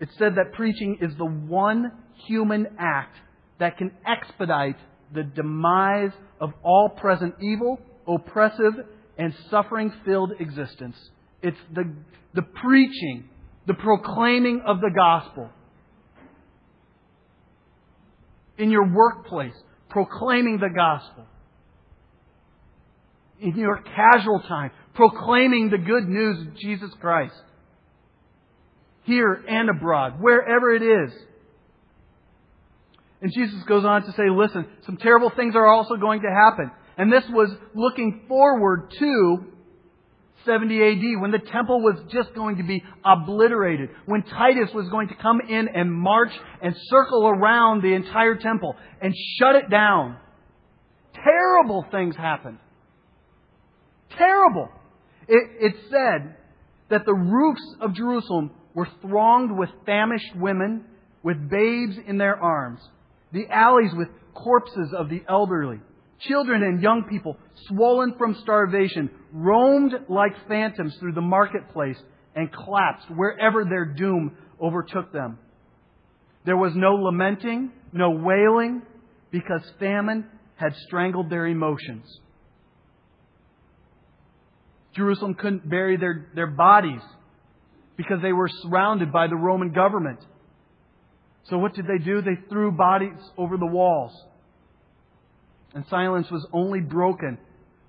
It's 0.00 0.12
said 0.18 0.34
that 0.34 0.52
preaching 0.52 0.98
is 1.00 1.16
the 1.16 1.24
one 1.24 1.92
human 2.26 2.66
act 2.78 3.16
that 3.58 3.78
can 3.78 3.92
expedite 4.06 4.76
the 5.14 5.22
demise 5.22 6.12
of 6.42 6.50
all 6.62 6.90
present 6.90 7.36
evil, 7.40 7.80
oppressive, 8.06 8.74
and 9.18 9.34
suffering 9.50 9.92
filled 10.04 10.32
existence. 10.38 10.96
It's 11.42 11.58
the, 11.74 11.92
the 12.34 12.42
preaching, 12.42 13.28
the 13.66 13.74
proclaiming 13.74 14.62
of 14.66 14.80
the 14.80 14.90
gospel. 14.94 15.50
In 18.56 18.70
your 18.70 18.92
workplace, 18.92 19.54
proclaiming 19.90 20.58
the 20.58 20.70
gospel. 20.74 21.26
In 23.40 23.56
your 23.56 23.82
casual 23.82 24.40
time, 24.48 24.70
proclaiming 24.94 25.70
the 25.70 25.78
good 25.78 26.08
news 26.08 26.46
of 26.46 26.56
Jesus 26.56 26.90
Christ. 27.00 27.34
Here 29.04 29.44
and 29.48 29.68
abroad, 29.70 30.20
wherever 30.20 30.74
it 30.74 30.82
is. 30.82 31.12
And 33.20 33.32
Jesus 33.32 33.62
goes 33.64 33.84
on 33.84 34.02
to 34.04 34.12
say, 34.12 34.28
listen, 34.30 34.66
some 34.86 34.96
terrible 34.96 35.30
things 35.34 35.56
are 35.56 35.66
also 35.66 35.96
going 35.96 36.20
to 36.22 36.28
happen. 36.28 36.70
And 36.98 37.12
this 37.12 37.22
was 37.30 37.48
looking 37.74 38.24
forward 38.26 38.92
to 38.98 39.38
70 40.44 40.82
AD 40.82 41.20
when 41.20 41.30
the 41.30 41.38
temple 41.38 41.80
was 41.80 41.96
just 42.12 42.34
going 42.34 42.56
to 42.56 42.64
be 42.64 42.82
obliterated, 43.04 43.90
when 44.06 44.22
Titus 44.22 44.70
was 44.74 44.88
going 44.88 45.08
to 45.08 45.14
come 45.14 45.40
in 45.40 45.68
and 45.68 45.92
march 45.92 46.32
and 46.60 46.74
circle 46.88 47.28
around 47.28 47.82
the 47.82 47.94
entire 47.94 48.34
temple 48.34 48.74
and 49.00 49.14
shut 49.38 49.54
it 49.54 49.70
down. 49.70 50.16
Terrible 51.14 51.86
things 51.90 52.16
happened. 52.16 52.58
Terrible. 54.16 54.68
It, 55.28 55.50
it 55.60 55.74
said 55.90 56.36
that 56.90 57.04
the 57.04 57.14
roofs 57.14 57.62
of 57.80 57.94
Jerusalem 57.94 58.50
were 58.74 58.88
thronged 59.02 59.56
with 59.56 59.68
famished 59.86 60.34
women, 60.34 60.84
with 61.22 61.36
babes 61.48 61.96
in 62.06 62.18
their 62.18 62.36
arms, 62.36 62.80
the 63.32 63.46
alleys 63.50 63.92
with 63.94 64.08
corpses 64.34 64.94
of 64.96 65.08
the 65.10 65.22
elderly, 65.28 65.80
children 66.20 66.62
and 66.62 66.82
young 66.82 67.04
people, 67.08 67.36
swollen 67.68 68.14
from 68.18 68.36
starvation, 68.42 69.10
roamed 69.32 69.92
like 70.08 70.32
phantoms 70.48 70.96
through 70.98 71.12
the 71.12 71.20
marketplace 71.20 71.98
and 72.34 72.52
collapsed 72.52 73.06
wherever 73.14 73.64
their 73.64 73.84
doom 73.84 74.36
overtook 74.60 75.12
them. 75.12 75.38
There 76.44 76.56
was 76.56 76.72
no 76.74 76.94
lamenting, 76.94 77.72
no 77.92 78.10
wailing, 78.10 78.82
because 79.30 79.60
famine 79.78 80.26
had 80.56 80.74
strangled 80.86 81.30
their 81.30 81.46
emotions. 81.46 82.04
Jerusalem 84.94 85.34
couldn't 85.34 85.68
bury 85.68 85.96
their, 85.96 86.28
their 86.34 86.46
bodies 86.48 87.02
because 87.96 88.20
they 88.22 88.32
were 88.32 88.48
surrounded 88.62 89.12
by 89.12 89.26
the 89.26 89.36
Roman 89.36 89.72
government. 89.72 90.18
So 91.44 91.58
what 91.58 91.74
did 91.74 91.86
they 91.86 92.02
do? 92.02 92.22
They 92.22 92.36
threw 92.48 92.72
bodies 92.72 93.18
over 93.36 93.56
the 93.56 93.66
walls. 93.66 94.12
And 95.78 95.86
silence 95.90 96.28
was 96.28 96.44
only 96.52 96.80
broken 96.80 97.38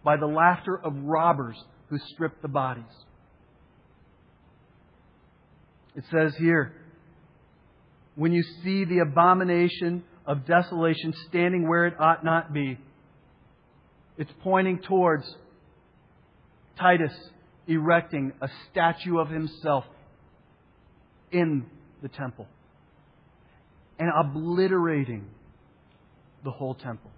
by 0.03 0.15
the 0.17 0.27
laughter 0.27 0.77
of 0.77 0.93
robbers 0.95 1.55
who 1.89 1.97
stripped 2.13 2.43
the 2.43 2.47
bodies. 2.47 2.83
It 5.95 6.03
says 6.11 6.35
here, 6.37 6.71
when 8.13 8.31
you 8.31 8.43
see 8.63 8.85
the 8.85 8.99
abomination 8.99 10.03
of 10.27 10.45
desolation 10.45 11.15
standing 11.29 11.67
where 11.67 11.87
it 11.87 11.95
ought 11.99 12.23
not 12.23 12.53
be, 12.53 12.77
it's 14.19 14.29
pointing 14.43 14.83
towards 14.83 15.25
Titus 16.77 17.17
erecting 17.65 18.33
a 18.39 18.49
statue 18.69 19.17
of 19.17 19.29
himself 19.29 19.85
in 21.31 21.65
the 22.03 22.09
temple 22.09 22.45
and 23.97 24.11
obliterating 24.15 25.25
the 26.43 26.51
whole 26.51 26.75
temple. 26.75 27.09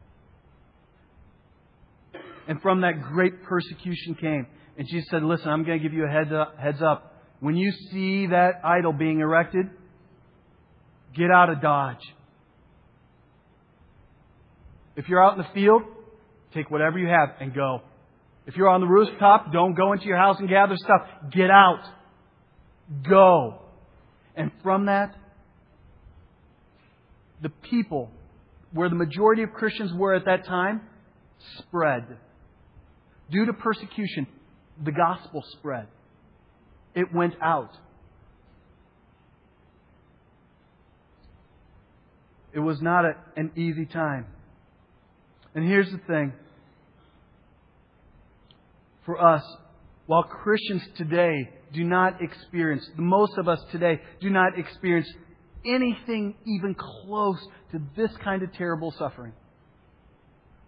And 2.48 2.62
from 2.62 2.82
that 2.82 3.02
great 3.02 3.44
persecution 3.44 4.16
came. 4.16 4.48
And 4.78 4.88
Jesus 4.88 5.10
said, 5.10 5.24
Listen, 5.24 5.50
I'm 5.50 5.64
going 5.64 5.80
to 5.80 5.84
give 5.84 5.94
you 5.94 6.06
a 6.06 6.10
heads 6.10 6.32
up, 6.32 6.58
heads 6.58 6.82
up. 6.82 7.14
When 7.40 7.56
you 7.56 7.72
see 7.92 8.28
that 8.28 8.62
idol 8.64 8.94
being 8.94 9.20
erected, 9.20 9.68
get 11.16 11.32
out 11.32 11.50
of 11.50 11.62
Dodge. 11.62 12.04
If 14.96 15.08
you're 15.08 15.24
out 15.24 15.38
in 15.38 15.40
the 15.40 15.50
field, 15.54 15.84
take 16.54 16.70
whatever 16.70 17.00
you 17.00 17.08
have 17.08 17.30
and 17.40 17.54
go. 17.54 17.82
If 18.46 18.56
you're 18.56 18.70
on 18.70 18.82
the 18.82 18.88
rooftop, 18.88 19.52
don't 19.54 19.74
go 19.74 19.94
into 19.94 20.06
your 20.06 20.18
house 20.18 20.38
and 20.40 20.50
gather 20.50 20.76
stuff. 20.76 21.02
Get 21.32 21.50
out. 21.50 21.84
Go. 23.08 23.62
And 24.36 24.52
from 24.64 24.88
that, 24.88 25.16
the 27.42 27.50
people, 27.50 28.12
where 28.74 28.90
the 28.90 28.96
majority 28.96 29.44
of 29.44 29.52
Christians 29.52 29.92
were 29.94 30.14
at 30.14 30.26
that 30.26 30.46
time, 30.46 30.82
spread. 31.58 32.18
Due 33.32 33.46
to 33.46 33.54
persecution, 33.54 34.28
the 34.84 34.92
gospel 34.92 35.44
spread. 35.54 35.88
It 36.94 37.14
went 37.14 37.34
out. 37.42 37.78
It 42.54 42.60
was 42.60 42.82
not 42.82 43.06
a, 43.06 43.14
an 43.38 43.52
easy 43.56 43.86
time. 43.86 44.26
And 45.56 45.66
here's 45.66 45.90
the 45.92 46.00
thing 46.00 46.34
for 49.06 49.20
us, 49.22 49.44
while 50.06 50.24
Christians 50.24 50.84
today 50.98 51.50
do 51.74 51.84
not 51.84 52.22
experience, 52.22 52.88
most 52.98 53.38
of 53.38 53.48
us 53.48 53.60
today 53.72 54.02
do 54.20 54.30
not 54.30 54.60
experience 54.60 55.08
anything 55.66 56.36
even 56.46 56.76
close 56.76 57.40
to 57.72 57.82
this 57.96 58.12
kind 58.24 58.44
of 58.44 58.52
terrible 58.54 58.92
suffering. 58.98 59.34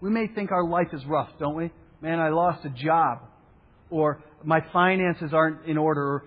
We 0.01 0.09
may 0.09 0.27
think 0.27 0.51
our 0.51 0.67
life 0.67 0.89
is 0.93 1.05
rough, 1.05 1.29
don't 1.39 1.55
we? 1.55 1.71
Man, 2.03 2.19
I 2.19 2.29
lost 2.29 2.65
a 2.65 2.69
job. 2.69 3.19
Or 3.89 4.21
my 4.43 4.59
finances 4.73 5.33
aren't 5.33 5.65
in 5.65 5.77
order. 5.77 6.01
Or 6.01 6.25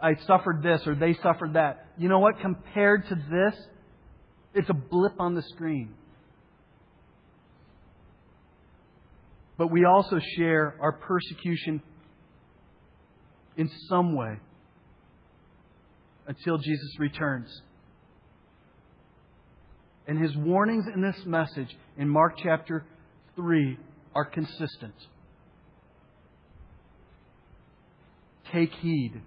I 0.00 0.16
suffered 0.26 0.62
this 0.62 0.82
or 0.86 0.94
they 0.94 1.14
suffered 1.22 1.54
that. 1.54 1.86
You 1.96 2.10
know 2.10 2.18
what? 2.18 2.40
Compared 2.40 3.08
to 3.08 3.14
this, 3.14 3.58
it's 4.54 4.68
a 4.68 4.74
blip 4.74 5.18
on 5.18 5.34
the 5.34 5.42
screen. 5.54 5.94
But 9.56 9.70
we 9.70 9.86
also 9.86 10.20
share 10.36 10.76
our 10.78 10.92
persecution 10.92 11.80
in 13.56 13.70
some 13.88 14.14
way 14.14 14.36
until 16.26 16.58
Jesus 16.58 16.98
returns. 16.98 17.48
And 20.06 20.20
his 20.22 20.36
warnings 20.36 20.84
in 20.94 21.00
this 21.00 21.16
message 21.24 21.74
in 21.96 22.10
Mark 22.10 22.34
chapter 22.42 22.84
3 23.36 23.78
are 24.16 24.24
consistent. 24.24 24.94
Take 28.50 28.72
heed. 28.80 29.20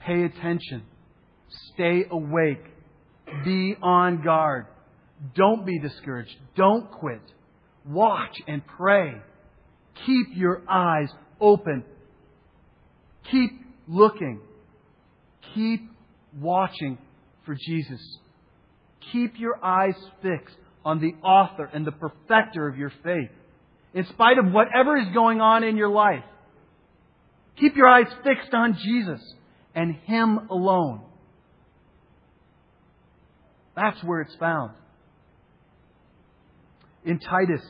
Pay 0.00 0.24
attention. 0.24 0.82
Stay 1.72 2.04
awake. 2.10 2.64
Be 3.44 3.76
on 3.80 4.24
guard. 4.24 4.66
Don't 5.36 5.64
be 5.64 5.78
discouraged. 5.78 6.34
Don't 6.56 6.90
quit. 6.90 7.22
Watch 7.86 8.36
and 8.48 8.66
pray. 8.66 9.14
Keep 10.04 10.26
your 10.34 10.62
eyes 10.68 11.10
open. 11.40 11.84
Keep 13.30 13.52
looking. 13.86 14.40
Keep 15.54 15.88
watching 16.40 16.98
for 17.46 17.54
Jesus. 17.54 18.00
Keep 19.12 19.38
your 19.38 19.64
eyes 19.64 19.94
fixed 20.20 20.56
on 20.84 20.98
the 20.98 21.14
author 21.24 21.70
and 21.72 21.86
the 21.86 21.92
perfecter 21.92 22.66
of 22.66 22.76
your 22.76 22.92
faith. 23.04 23.30
In 23.94 24.04
spite 24.06 24.38
of 24.38 24.52
whatever 24.52 24.96
is 24.96 25.08
going 25.14 25.40
on 25.40 25.64
in 25.64 25.76
your 25.76 25.88
life, 25.88 26.24
keep 27.56 27.76
your 27.76 27.88
eyes 27.88 28.06
fixed 28.22 28.52
on 28.52 28.76
Jesus 28.82 29.20
and 29.74 29.94
Him 30.04 30.48
alone. 30.50 31.02
That's 33.74 34.02
where 34.02 34.20
it's 34.20 34.34
found. 34.36 34.72
In 37.04 37.18
Titus 37.18 37.62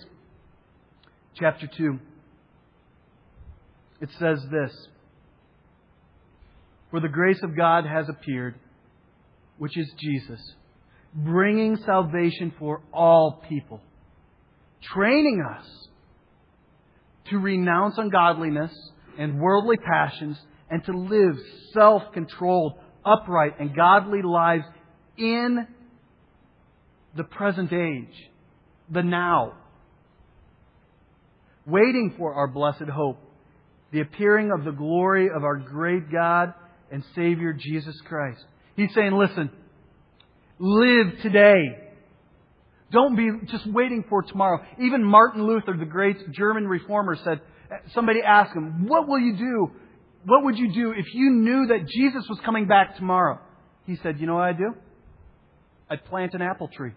chapter 1.39 1.67
2, 1.67 1.99
it 4.01 4.09
says 4.19 4.41
this 4.51 4.89
For 6.91 7.01
the 7.01 7.09
grace 7.09 7.41
of 7.43 7.57
God 7.57 7.85
has 7.85 8.09
appeared, 8.09 8.55
which 9.59 9.77
is 9.77 9.93
Jesus, 9.99 10.41
bringing 11.15 11.77
salvation 11.77 12.53
for 12.59 12.81
all 12.93 13.43
people, 13.49 13.81
training 14.83 15.45
us 15.57 15.89
to 17.31 17.39
renounce 17.39 17.99
ungodliness 17.99 18.73
and 19.19 19.41
worldly 19.41 19.77
passions 19.77 20.39
and 20.71 20.85
to 20.85 20.93
live 20.93 21.37
self 21.73 22.03
controlled, 22.13 22.75
upright, 23.05 23.59
and 23.59 23.75
godly 23.75 24.23
lives 24.23 24.65
in 25.17 25.67
the 27.17 27.25
present 27.25 27.73
age, 27.73 28.31
the 28.91 29.03
now, 29.03 29.55
waiting 31.67 32.15
for 32.17 32.35
our 32.35 32.47
blessed 32.47 32.89
hope, 32.91 33.19
the 33.93 34.01
appearing 34.01 34.51
of 34.53 34.65
the 34.65 34.71
glory 34.71 35.29
of 35.35 35.43
our 35.43 35.57
great 35.57 36.11
God 36.13 36.55
and 36.91 37.03
Savior 37.15 37.53
Jesus 37.53 37.99
Christ. 38.07 38.45
He's 38.77 38.95
saying, 38.95 39.13
listen, 39.13 39.51
live 40.59 41.21
today. 41.23 41.88
Don't 42.91 43.17
be 43.17 43.31
just 43.47 43.67
waiting 43.67 44.05
for 44.09 44.23
tomorrow. 44.23 44.65
Even 44.81 45.05
Martin 45.05 45.47
Luther, 45.47 45.77
the 45.79 45.85
great 45.85 46.17
German 46.33 46.67
reformer, 46.67 47.17
said, 47.17 47.41
somebody 47.93 48.21
asked 48.23 48.55
him, 48.55 48.89
what 48.89 49.07
will 49.07 49.19
you 49.19 49.37
do? 49.37 49.71
What 50.25 50.45
would 50.45 50.57
you 50.59 50.73
do 50.73 50.93
if 50.93 51.07
you 51.13 51.31
knew 51.31 51.67
that 51.67 51.87
Jesus 51.87 52.25
was 52.29 52.39
coming 52.45 52.67
back 52.67 52.97
tomorrow? 52.97 53.41
He 53.87 53.97
said, 54.03 54.19
you 54.19 54.27
know 54.27 54.35
what 54.35 54.45
I'd 54.45 54.59
do? 54.59 54.75
I'd 55.91 56.05
plant 56.07 56.35
an 56.35 56.43
apple 56.43 56.69
tree. 56.69 56.93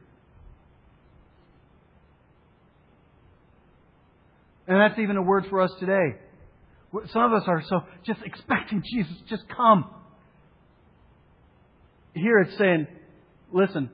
And 4.67 4.79
that's 4.79 4.99
even 4.99 5.17
a 5.17 5.21
word 5.21 5.45
for 5.49 5.61
us 5.61 5.71
today. 5.79 6.15
Some 7.11 7.23
of 7.23 7.33
us 7.33 7.43
are 7.47 7.63
so 7.67 7.81
just 8.05 8.21
expecting 8.25 8.83
Jesus, 8.85 9.13
just 9.29 9.43
come. 9.49 9.89
Here 12.13 12.39
it's 12.39 12.57
saying, 12.57 12.87
listen, 13.51 13.89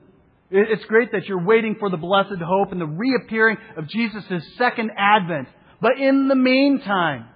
it's 0.50 0.84
great 0.86 1.12
that 1.12 1.26
you're 1.26 1.44
waiting 1.44 1.76
for 1.78 1.90
the 1.90 1.96
blessed 1.96 2.40
hope 2.42 2.72
and 2.72 2.80
the 2.80 2.86
reappearing 2.86 3.58
of 3.76 3.88
Jesus' 3.88 4.42
second 4.56 4.90
advent. 4.96 5.48
But 5.80 5.98
in 5.98 6.28
the 6.28 6.34
meantime, 6.34 7.26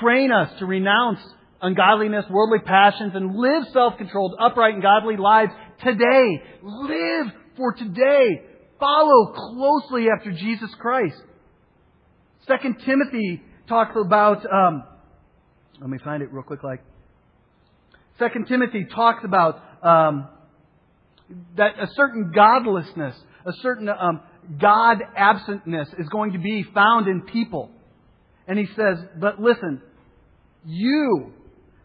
train 0.00 0.30
us 0.30 0.50
to 0.60 0.66
renounce 0.66 1.18
ungodliness, 1.60 2.24
worldly 2.30 2.60
passions, 2.60 3.12
and 3.14 3.34
live 3.36 3.64
self-controlled, 3.72 4.36
upright, 4.40 4.74
and 4.74 4.82
godly 4.82 5.16
lives 5.16 5.52
today. 5.82 6.42
Live 6.62 7.26
for 7.56 7.72
today. 7.74 8.42
Follow 8.78 9.32
closely 9.32 10.06
after 10.08 10.30
Jesus 10.30 10.70
Christ. 10.78 11.20
Second 12.46 12.76
Timothy 12.86 13.42
talks 13.68 13.96
about, 13.96 14.46
um, 14.50 14.84
let 15.80 15.90
me 15.90 15.98
find 16.02 16.22
it 16.22 16.32
real 16.32 16.44
quick 16.44 16.62
like, 16.62 16.80
Second 18.18 18.46
Timothy 18.46 18.84
talks 18.84 19.24
about 19.24 19.60
um, 19.82 20.28
that 21.56 21.78
a 21.78 21.88
certain 21.94 22.32
godlessness, 22.34 23.14
a 23.44 23.52
certain 23.62 23.88
um, 23.88 24.20
God 24.60 24.98
absentness 25.16 25.88
is 25.98 26.08
going 26.08 26.32
to 26.32 26.38
be 26.38 26.64
found 26.74 27.06
in 27.06 27.22
people. 27.22 27.70
And 28.46 28.58
he 28.58 28.66
says, 28.66 28.98
but 29.20 29.40
listen, 29.40 29.82
you, 30.64 31.32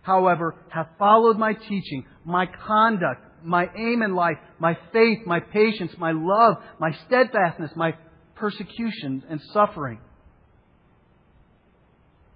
however, 0.01 0.55
have 0.69 0.87
followed 0.97 1.37
my 1.37 1.53
teaching, 1.53 2.05
my 2.23 2.45
conduct, 2.65 3.21
my 3.43 3.67
aim 3.77 4.01
in 4.01 4.15
life, 4.15 4.37
my 4.59 4.77
faith, 4.93 5.19
my 5.25 5.41
patience, 5.41 5.91
my 5.97 6.13
love, 6.13 6.57
my 6.79 6.91
steadfastness, 7.05 7.71
my 7.75 7.93
persecutions 8.35 9.23
and 9.29 9.41
suffering. 9.51 9.99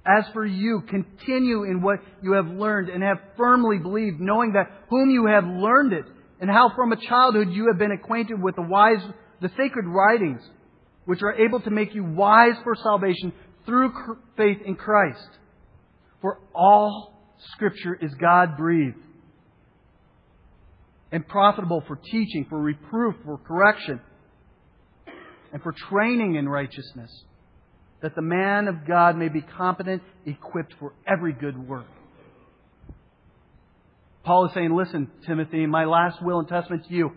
As 0.06 0.26
for 0.34 0.46
you, 0.46 0.84
continue 0.90 1.64
in 1.64 1.82
what 1.82 2.00
you 2.22 2.34
have 2.34 2.48
learned 2.48 2.90
and 2.90 3.04
have 3.04 3.18
firmly 3.36 3.78
believed, 3.78 4.20
knowing 4.20 4.54
that 4.54 4.72
whom 4.90 5.10
you 5.10 5.26
have 5.28 5.44
learned 5.46 5.94
it, 5.94 6.06
and 6.40 6.50
how 6.50 6.72
from 6.76 6.92
a 6.92 6.98
childhood 6.98 7.50
you 7.52 7.68
have 7.68 7.80
been 7.80 7.92
acquainted 7.92 8.42
with 8.42 8.56
the 8.56 8.62
wise, 8.62 9.02
the 9.42 9.50
sacred 9.58 9.86
writings, 9.86 10.42
which 11.06 11.22
are 11.22 11.34
able 11.34 11.60
to 11.62 11.70
make 11.70 11.96
you 11.96 12.04
wise 12.04 12.56
for 12.64 12.76
salvation 12.76 13.34
through 13.66 13.92
faith 14.36 14.58
in 14.66 14.76
Christ. 14.76 15.30
For 16.22 16.40
all 16.54 17.14
Scripture 17.54 17.96
is 17.96 18.14
God 18.16 18.58
breathed 18.58 18.98
and 21.12 21.28
profitable 21.28 21.84
for 21.88 21.96
teaching, 21.96 22.46
for 22.50 22.60
reproof, 22.60 23.16
for 23.24 23.38
correction, 23.38 24.02
and 25.54 25.62
for 25.62 25.74
training 25.90 26.36
in 26.36 26.50
righteousness 26.50 27.24
that 28.02 28.16
the 28.16 28.22
man 28.22 28.68
of 28.68 28.86
God 28.88 29.18
may 29.18 29.30
be 29.30 29.42
competent, 29.42 30.04
equipped 30.26 30.74
for 30.80 30.94
every 31.08 31.34
good 31.34 31.58
work. 31.58 31.88
Paul 34.28 34.48
is 34.48 34.54
saying, 34.54 34.76
listen, 34.76 35.10
Timothy, 35.26 35.66
my 35.68 35.86
last 35.86 36.22
will 36.22 36.40
and 36.40 36.48
testament 36.50 36.86
to 36.90 36.94
you, 36.94 37.12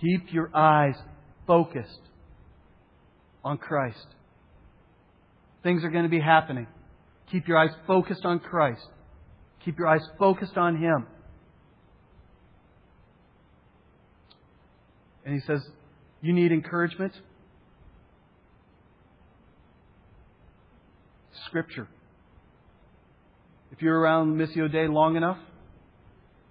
keep 0.00 0.32
your 0.32 0.56
eyes 0.56 0.94
focused 1.48 1.98
on 3.44 3.58
Christ. 3.58 4.06
Things 5.64 5.82
are 5.82 5.90
going 5.90 6.04
to 6.04 6.08
be 6.08 6.20
happening. 6.20 6.68
Keep 7.32 7.48
your 7.48 7.58
eyes 7.58 7.72
focused 7.88 8.24
on 8.24 8.38
Christ. 8.38 8.86
Keep 9.64 9.80
your 9.80 9.88
eyes 9.88 10.08
focused 10.16 10.56
on 10.56 10.76
Him. 10.76 11.08
And 15.24 15.34
he 15.34 15.40
says, 15.40 15.60
You 16.22 16.32
need 16.32 16.52
encouragement? 16.52 17.14
Scripture. 21.46 21.88
If 23.72 23.82
you're 23.82 23.98
around 23.98 24.36
Missio 24.36 24.70
Dei 24.70 24.86
long 24.86 25.16
enough, 25.16 25.38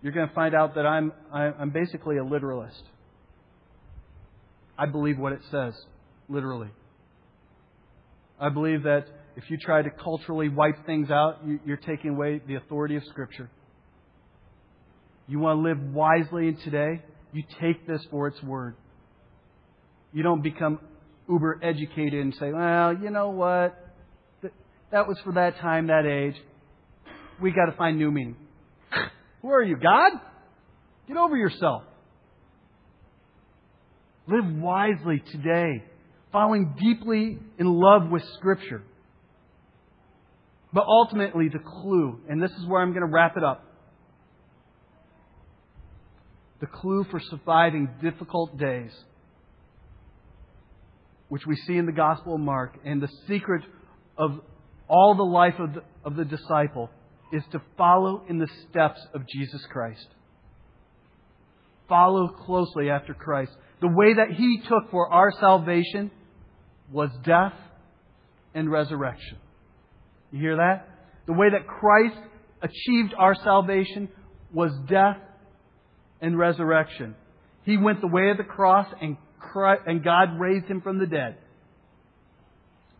you're 0.02 0.14
going 0.14 0.28
to 0.28 0.34
find 0.34 0.54
out 0.54 0.76
that 0.76 0.86
I'm, 0.86 1.12
I'm 1.32 1.72
basically 1.72 2.18
a 2.18 2.24
literalist. 2.24 2.84
I 4.78 4.86
believe 4.86 5.18
what 5.18 5.34
it 5.34 5.42
says, 5.50 5.74
literally. 6.30 6.70
I 8.40 8.50
believe 8.50 8.84
that 8.84 9.06
if 9.36 9.50
you 9.50 9.58
try 9.58 9.82
to 9.82 9.90
culturally 9.90 10.50
wipe 10.50 10.86
things 10.86 11.10
out, 11.10 11.40
you're 11.66 11.78
taking 11.78 12.12
away 12.12 12.42
the 12.48 12.56
authority 12.56 12.96
of 12.96 13.04
Scripture. 13.06 13.50
You 15.28 15.40
want 15.40 15.58
to 15.58 15.62
live 15.62 15.94
wisely 15.94 16.48
in 16.48 16.58
today, 16.58 17.02
you 17.34 17.44
take 17.60 17.86
this 17.88 18.02
for 18.10 18.28
its 18.28 18.42
word. 18.42 18.76
You 20.14 20.24
don't 20.24 20.42
become 20.42 20.80
uber 21.28 21.60
educated 21.62 22.22
and 22.22 22.34
say, 22.36 22.52
well, 22.52 22.98
you 22.98 23.10
know 23.10 23.30
what? 23.30 23.78
That 24.92 25.08
was 25.08 25.18
for 25.24 25.34
that 25.34 25.58
time, 25.60 25.88
that 25.88 26.06
age. 26.06 26.36
We 27.42 27.52
got 27.52 27.66
to 27.66 27.74
find 27.74 27.98
new 27.98 28.10
meaning. 28.10 28.38
Who 29.42 29.52
are 29.52 29.64
you, 29.64 29.78
God? 29.78 30.14
Get 31.08 31.18
over 31.18 31.38
yourself. 31.38 31.84
Live 34.28 34.46
wisely 34.56 35.24
today, 35.32 35.84
falling 36.32 36.76
deeply 36.80 37.40
in 37.58 37.66
love 37.66 38.10
with 38.10 38.24
Scripture. 38.36 38.84
But 40.74 40.86
ultimately, 40.86 41.48
the 41.50 41.60
clue, 41.60 42.20
and 42.28 42.42
this 42.42 42.52
is 42.52 42.66
where 42.66 42.82
I'm 42.82 42.92
going 42.92 43.06
to 43.06 43.12
wrap 43.12 43.38
it 43.38 43.44
up 43.44 43.64
the 46.60 46.68
clue 46.68 47.06
for 47.12 47.20
surviving 47.20 47.90
difficult 48.02 48.58
days, 48.58 48.92
which 51.30 51.46
we 51.46 51.56
see 51.56 51.78
in 51.78 51.86
the 51.86 51.92
Gospel 51.92 52.36
of 52.36 52.42
Mark, 52.42 52.78
and 52.84 53.02
the 53.02 53.10
secret 53.28 53.64
of 54.18 54.40
all 54.88 55.16
the 55.16 55.24
life 55.24 55.54
of 55.60 55.76
the, 55.76 55.84
of 56.04 56.16
the 56.16 56.26
disciple 56.26 56.90
is 57.32 57.44
to 57.52 57.62
follow 57.78 58.24
in 58.30 58.38
the 58.40 58.48
steps 58.70 59.00
of 59.14 59.28
Jesus 59.28 59.66
Christ. 59.70 60.08
Follow 61.90 62.28
closely 62.28 62.90
after 62.90 63.14
Christ. 63.14 63.52
The 63.82 63.88
way 63.88 64.14
that 64.14 64.36
He 64.36 64.62
took 64.68 64.90
for 64.92 65.12
our 65.12 65.32
salvation 65.40 66.12
was 66.92 67.10
death 67.24 67.54
and 68.54 68.72
resurrection. 68.72 69.38
You 70.32 70.40
hear 70.40 70.56
that? 70.58 70.88
The 71.26 71.34
way 71.34 71.50
that 71.50 71.68
Christ 71.68 72.18
achieved 72.62 73.14
our 73.18 73.36
salvation 73.36 74.10
was 74.54 74.72
death 74.90 75.18
and 76.22 76.38
resurrection. 76.38 77.16
He 77.64 77.78
went 77.78 78.02
the 78.02 78.08
way 78.08 78.30
of 78.30 78.38
the 78.38 78.44
cross 78.44 78.88
and, 79.02 79.18
Christ, 79.40 79.84
and 79.86 80.04
God 80.04 80.40
raised 80.40 80.66
him 80.66 80.82
from 80.82 81.00
the 81.00 81.06
dead. 81.06 81.38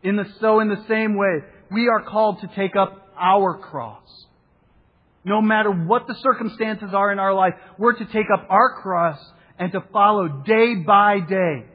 In 0.04 0.16
the, 0.16 0.26
so 0.40 0.60
in 0.60 0.70
the 0.70 0.84
same 0.88 1.18
way, 1.18 1.40
we 1.72 1.88
are 1.88 2.04
called 2.04 2.42
to 2.42 2.48
take 2.56 2.76
up 2.76 3.07
our 3.20 3.58
cross. 3.58 4.26
No 5.24 5.42
matter 5.42 5.72
what 5.72 6.08
the 6.08 6.16
circumstances 6.22 6.90
are 6.94 7.12
in 7.12 7.20
our 7.20 7.34
life, 7.34 7.54
we're 7.78 7.98
to 7.98 8.06
take 8.06 8.28
up 8.34 8.48
our 8.50 8.82
cross 8.82 9.20
and 9.60 9.72
to 9.72 9.82
follow 9.92 10.44
day 10.46 10.76
by 10.76 11.20
day. 11.20 11.66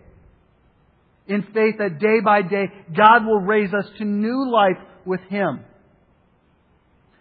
In 1.27 1.43
faith 1.55 1.77
that 1.79 1.99
day 1.99 2.21
by 2.25 2.43
day, 2.43 2.67
God 2.97 3.27
will 3.27 3.41
raise 3.41 3.73
us 3.73 3.85
to 3.99 4.05
new 4.05 4.51
life 4.51 4.79
with 5.05 5.21
Him. 5.29 5.61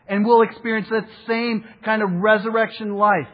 And 0.08 0.26
we'll 0.26 0.42
experience 0.42 0.88
that 0.90 1.08
same 1.28 1.66
kind 1.84 2.02
of 2.02 2.10
resurrection 2.12 2.96
life. 2.96 3.30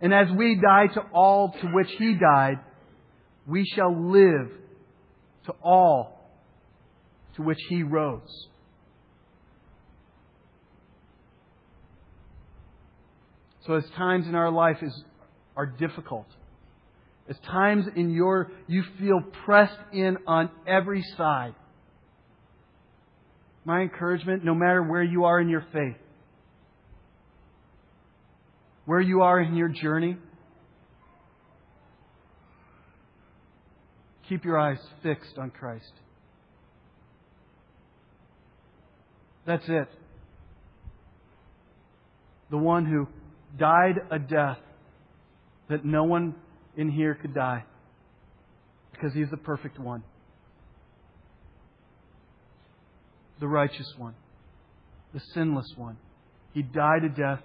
And 0.00 0.12
as 0.12 0.28
we 0.36 0.56
die 0.56 0.92
to 0.94 1.00
all 1.12 1.52
to 1.60 1.66
which 1.68 1.90
He 1.98 2.14
died, 2.14 2.58
we 3.46 3.64
shall 3.74 4.10
live 4.10 4.50
to 5.46 5.52
all 5.62 6.28
to 7.36 7.42
which 7.42 7.58
He 7.68 7.82
rose. 7.82 8.48
So 13.66 13.74
as 13.74 13.84
times 13.96 14.26
in 14.26 14.34
our 14.34 14.50
life 14.50 14.76
is, 14.82 15.04
are 15.56 15.66
difficult, 15.66 16.26
as 17.28 17.36
times 17.46 17.86
in 17.96 18.10
your 18.10 18.50
you 18.66 18.82
feel 18.98 19.22
pressed 19.44 19.78
in 19.92 20.18
on 20.26 20.50
every 20.66 21.02
side, 21.16 21.54
my 23.64 23.80
encouragement, 23.80 24.44
no 24.44 24.54
matter 24.54 24.82
where 24.82 25.02
you 25.02 25.24
are 25.24 25.40
in 25.40 25.48
your 25.48 25.64
faith, 25.72 25.96
where 28.84 29.00
you 29.00 29.22
are 29.22 29.40
in 29.40 29.56
your 29.56 29.68
journey, 29.68 30.18
keep 34.28 34.44
your 34.44 34.58
eyes 34.58 34.78
fixed 35.02 35.38
on 35.38 35.50
Christ. 35.50 35.92
That's 39.46 39.64
it. 39.68 39.88
The 42.50 42.58
one 42.58 42.84
who 42.84 43.08
died 43.58 44.00
a 44.10 44.18
death 44.18 44.58
that 45.68 45.84
no 45.84 46.04
one 46.04 46.34
in 46.76 46.90
here 46.90 47.14
could 47.14 47.34
die 47.34 47.64
because 48.92 49.12
he's 49.14 49.30
the 49.30 49.36
perfect 49.36 49.78
one, 49.78 50.02
the 53.40 53.48
righteous 53.48 53.92
one, 53.96 54.14
the 55.12 55.20
sinless 55.34 55.72
one. 55.76 55.96
He 56.52 56.62
died 56.62 57.04
a 57.04 57.08
death 57.08 57.40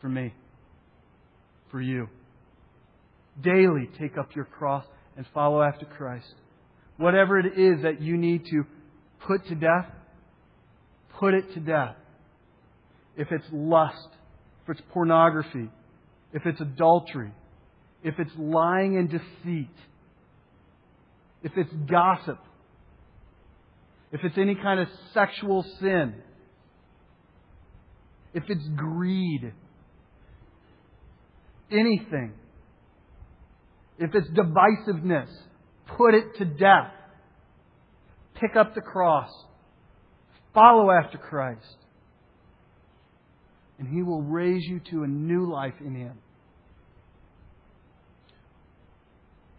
for 0.00 0.08
me, 0.08 0.34
for 1.70 1.80
you. 1.80 2.08
Daily 3.42 3.88
take 3.98 4.18
up 4.18 4.34
your 4.34 4.44
cross 4.44 4.84
and 5.16 5.26
follow 5.32 5.62
after 5.62 5.86
Christ. 5.86 6.34
Whatever 6.96 7.38
it 7.38 7.58
is 7.58 7.82
that 7.82 8.00
you 8.00 8.16
need 8.16 8.44
to 8.46 8.64
put 9.26 9.46
to 9.48 9.54
death, 9.54 9.86
put 11.18 11.34
it 11.34 11.52
to 11.54 11.60
death. 11.60 11.96
If 13.16 13.30
it's 13.30 13.46
lust, 13.52 14.08
if 14.64 14.70
it's 14.70 14.82
pornography, 14.92 15.68
if 16.32 16.46
it's 16.46 16.60
adultery, 16.60 17.32
if 18.02 18.14
it's 18.18 18.32
lying 18.38 18.96
and 18.96 19.10
deceit, 19.10 19.74
if 21.42 21.52
it's 21.56 21.72
gossip, 21.90 22.38
if 24.10 24.20
it's 24.24 24.38
any 24.38 24.54
kind 24.54 24.80
of 24.80 24.88
sexual 25.12 25.64
sin, 25.80 26.14
if 28.32 28.44
it's 28.48 28.66
greed, 28.74 29.52
anything, 31.70 32.32
if 33.98 34.10
it's 34.14 34.28
divisiveness, 34.28 35.28
put 35.96 36.14
it 36.14 36.36
to 36.38 36.44
death. 36.44 36.90
Pick 38.40 38.56
up 38.56 38.74
the 38.74 38.80
cross. 38.80 39.30
Follow 40.52 40.90
after 40.90 41.18
Christ 41.18 41.76
and 43.78 43.88
He 43.88 44.02
will 44.02 44.22
raise 44.22 44.62
you 44.64 44.80
to 44.90 45.02
a 45.02 45.06
new 45.06 45.50
life 45.50 45.74
in 45.80 45.94
Him. 45.94 46.18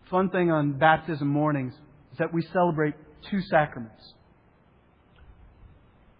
Fun 0.09 0.29
thing 0.29 0.51
on 0.51 0.73
baptism 0.73 1.27
mornings 1.27 1.73
is 2.11 2.19
that 2.19 2.33
we 2.33 2.41
celebrate 2.53 2.93
two 3.29 3.41
sacraments. 3.41 4.13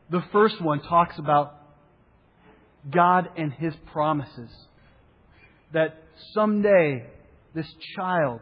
The 0.09 0.23
first 0.31 0.61
one 0.61 0.81
talks 0.81 1.17
about 1.17 1.55
God 2.89 3.29
and 3.37 3.53
His 3.53 3.73
promises. 3.91 4.49
That 5.73 6.03
someday 6.33 7.05
this 7.53 7.67
child 7.95 8.41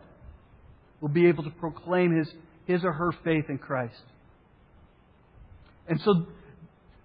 will 1.00 1.10
be 1.10 1.28
able 1.28 1.44
to 1.44 1.50
proclaim 1.52 2.16
his, 2.16 2.34
his 2.66 2.84
or 2.84 2.94
her 2.94 3.12
faith 3.24 3.46
in 3.50 3.58
Christ. 3.58 4.02
And 5.88 6.00
so 6.02 6.26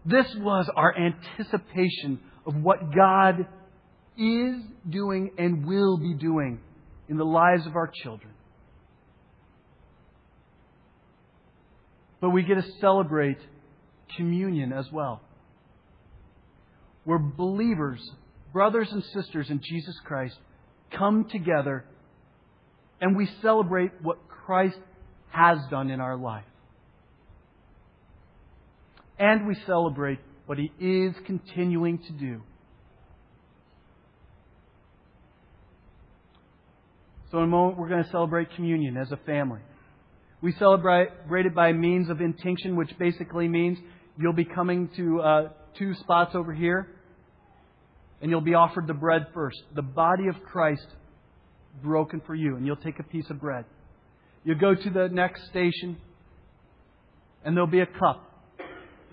this 0.06 0.26
was 0.36 0.70
our 0.74 0.94
anticipation 0.96 2.20
of 2.48 2.56
what 2.56 2.94
God 2.94 3.46
is 4.16 4.56
doing 4.88 5.30
and 5.38 5.66
will 5.66 5.98
be 5.98 6.14
doing 6.14 6.60
in 7.08 7.18
the 7.18 7.24
lives 7.24 7.66
of 7.66 7.76
our 7.76 7.86
children. 8.02 8.32
But 12.20 12.30
we 12.30 12.42
get 12.42 12.54
to 12.54 12.64
celebrate 12.80 13.38
communion 14.16 14.72
as 14.72 14.86
well. 14.90 15.20
Where 17.04 17.18
believers, 17.18 18.00
brothers 18.52 18.88
and 18.90 19.04
sisters 19.04 19.50
in 19.50 19.60
Jesus 19.62 19.94
Christ, 20.04 20.36
come 20.90 21.28
together 21.30 21.84
and 23.00 23.14
we 23.14 23.28
celebrate 23.42 23.92
what 24.02 24.18
Christ 24.28 24.78
has 25.30 25.58
done 25.70 25.90
in 25.90 26.00
our 26.00 26.16
life. 26.16 26.44
And 29.18 29.46
we 29.46 29.54
celebrate 29.66 30.18
what 30.48 30.56
He 30.56 30.72
is 30.80 31.14
continuing 31.26 31.98
to 31.98 32.12
do. 32.12 32.40
So, 37.30 37.36
in 37.36 37.44
a 37.44 37.46
moment, 37.46 37.78
we're 37.78 37.90
going 37.90 38.02
to 38.02 38.08
celebrate 38.08 38.54
communion 38.56 38.96
as 38.96 39.12
a 39.12 39.18
family. 39.26 39.60
We 40.40 40.52
celebrate 40.52 41.10
it 41.44 41.54
by 41.54 41.72
means 41.72 42.08
of 42.08 42.22
intinction, 42.22 42.76
which 42.76 42.88
basically 42.98 43.46
means 43.46 43.76
you'll 44.18 44.32
be 44.32 44.46
coming 44.46 44.88
to 44.96 45.20
uh, 45.20 45.48
two 45.78 45.92
spots 45.92 46.34
over 46.34 46.54
here, 46.54 46.88
and 48.22 48.30
you'll 48.30 48.40
be 48.40 48.54
offered 48.54 48.86
the 48.86 48.94
bread 48.94 49.26
first. 49.34 49.58
The 49.74 49.82
body 49.82 50.28
of 50.28 50.42
Christ 50.44 50.86
broken 51.82 52.22
for 52.26 52.34
you, 52.34 52.56
and 52.56 52.64
you'll 52.64 52.76
take 52.76 52.98
a 52.98 53.02
piece 53.04 53.28
of 53.28 53.38
bread. 53.38 53.66
You'll 54.44 54.58
go 54.58 54.74
to 54.74 54.90
the 54.90 55.10
next 55.12 55.46
station, 55.50 55.98
and 57.44 57.54
there'll 57.54 57.66
be 57.66 57.80
a 57.80 57.86
cup 57.86 58.27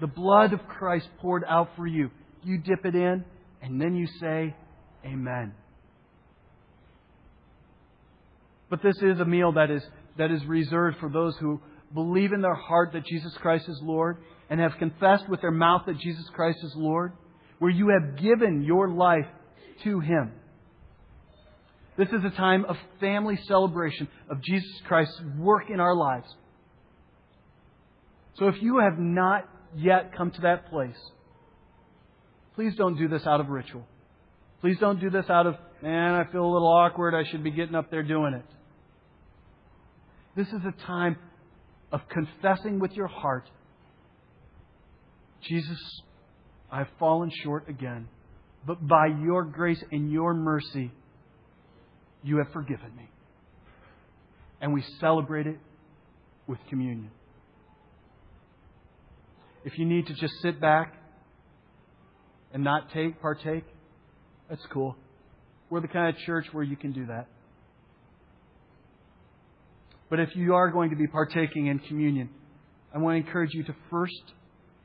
the 0.02 0.08
blood 0.08 0.54
of 0.54 0.60
Christ 0.68 1.08
poured 1.20 1.44
out 1.48 1.70
for 1.76 1.88
you. 1.88 2.10
You 2.44 2.60
dip 2.60 2.86
it 2.86 2.96
in 2.96 3.26
And 3.62 3.80
then 3.82 3.96
you 3.96 4.08
say, 4.20 4.56
Amen. 5.06 5.54
But 8.70 8.82
this 8.82 8.98
is 8.98 9.20
a 9.20 9.26
meal 9.26 9.54
that 9.54 9.70
is, 9.70 9.84
that 10.18 10.32
is 10.32 10.44
reserved 10.46 10.98
for 11.00 11.10
those 11.10 11.36
who 11.38 11.62
believe 11.94 12.34
in 12.34 12.42
their 12.42 12.56
heart 12.56 12.92
that 12.94 13.06
Jesus 13.06 13.34
Christ 13.38 13.70
is 13.70 13.80
Lord 13.82 14.18
and 14.50 14.60
have 14.60 14.74
confessed 14.80 15.30
with 15.30 15.42
their 15.42 15.52
mouth 15.52 15.84
that 15.86 16.00
Jesus 16.00 16.26
Christ 16.34 16.58
is 16.64 16.74
Lord, 16.76 17.14
where 17.60 17.72
you 17.72 17.90
have 17.90 18.18
given 18.18 18.64
your 18.64 18.90
life 18.90 19.28
to 19.84 20.00
Him. 20.00 20.32
This 21.98 22.10
is 22.10 22.24
a 22.26 22.36
time 22.36 22.66
of 22.66 22.76
family 23.00 23.38
celebration 23.48 24.08
of 24.30 24.42
Jesus 24.42 24.82
Christ's 24.86 25.22
work 25.38 25.70
in 25.70 25.80
our 25.80 25.96
lives. 25.96 26.28
So 28.36 28.48
if 28.48 28.62
you 28.62 28.80
have 28.80 29.00
not 29.00 29.48
yet 29.76 30.16
come 30.16 30.32
to 30.32 30.42
that 30.42 30.70
place, 30.70 30.98
please 32.56 32.76
don't 32.76 32.98
do 32.98 33.08
this 33.08 33.26
out 33.26 33.40
of 33.40 33.50
ritual. 33.50 33.86
Please 34.62 34.78
don't 34.80 35.00
do 35.00 35.10
this 35.10 35.26
out 35.30 35.46
of, 35.46 35.56
man, 35.82 36.14
I 36.14 36.32
feel 36.32 36.44
a 36.44 36.52
little 36.52 36.68
awkward. 36.68 37.14
I 37.14 37.30
should 37.30 37.44
be 37.44 37.52
getting 37.52 37.76
up 37.76 37.92
there 37.92 38.04
doing 38.04 38.34
it. 38.34 38.46
This 40.36 40.48
is 40.48 40.62
a 40.66 40.86
time 40.86 41.18
of 41.92 42.02
confessing 42.10 42.80
with 42.80 42.94
your 42.94 43.08
heart 43.08 43.50
Jesus, 45.48 46.02
I've 46.72 46.88
fallen 47.00 47.32
short 47.44 47.70
again, 47.70 48.08
but 48.66 48.86
by 48.86 49.08
your 49.24 49.44
grace 49.44 49.84
and 49.92 50.12
your 50.12 50.34
mercy, 50.34 50.92
you 52.24 52.38
have 52.38 52.52
forgiven 52.52 52.96
me. 52.96 53.10
And 54.62 54.74
we 54.74 54.84
celebrate 55.00 55.46
it 55.46 55.60
with 56.48 56.58
communion. 56.70 57.12
If 59.66 59.80
you 59.80 59.86
need 59.86 60.06
to 60.08 60.14
just 60.14 60.34
sit 60.44 60.62
back 60.62 60.94
and 62.54 62.64
not 62.64 62.92
take 62.94 63.20
partake, 63.20 63.66
that's 64.48 64.66
cool. 64.72 64.96
We're 65.72 65.82
the 65.82 65.88
kind 65.88 66.16
of 66.16 66.22
church 66.22 66.46
where 66.52 66.64
you 66.64 66.78
can 66.78 66.94
do 66.94 67.08
that. 67.08 67.28
But 70.08 70.20
if 70.20 70.36
you 70.36 70.54
are 70.54 70.70
going 70.70 70.92
to 70.92 70.96
be 70.96 71.08
partaking 71.08 71.66
in 71.66 71.80
communion, 71.80 72.30
I 72.94 73.00
want 73.00 73.16
to 73.16 73.28
encourage 73.28 73.56
you 73.56 73.64
to 73.64 73.76
first 73.90 74.14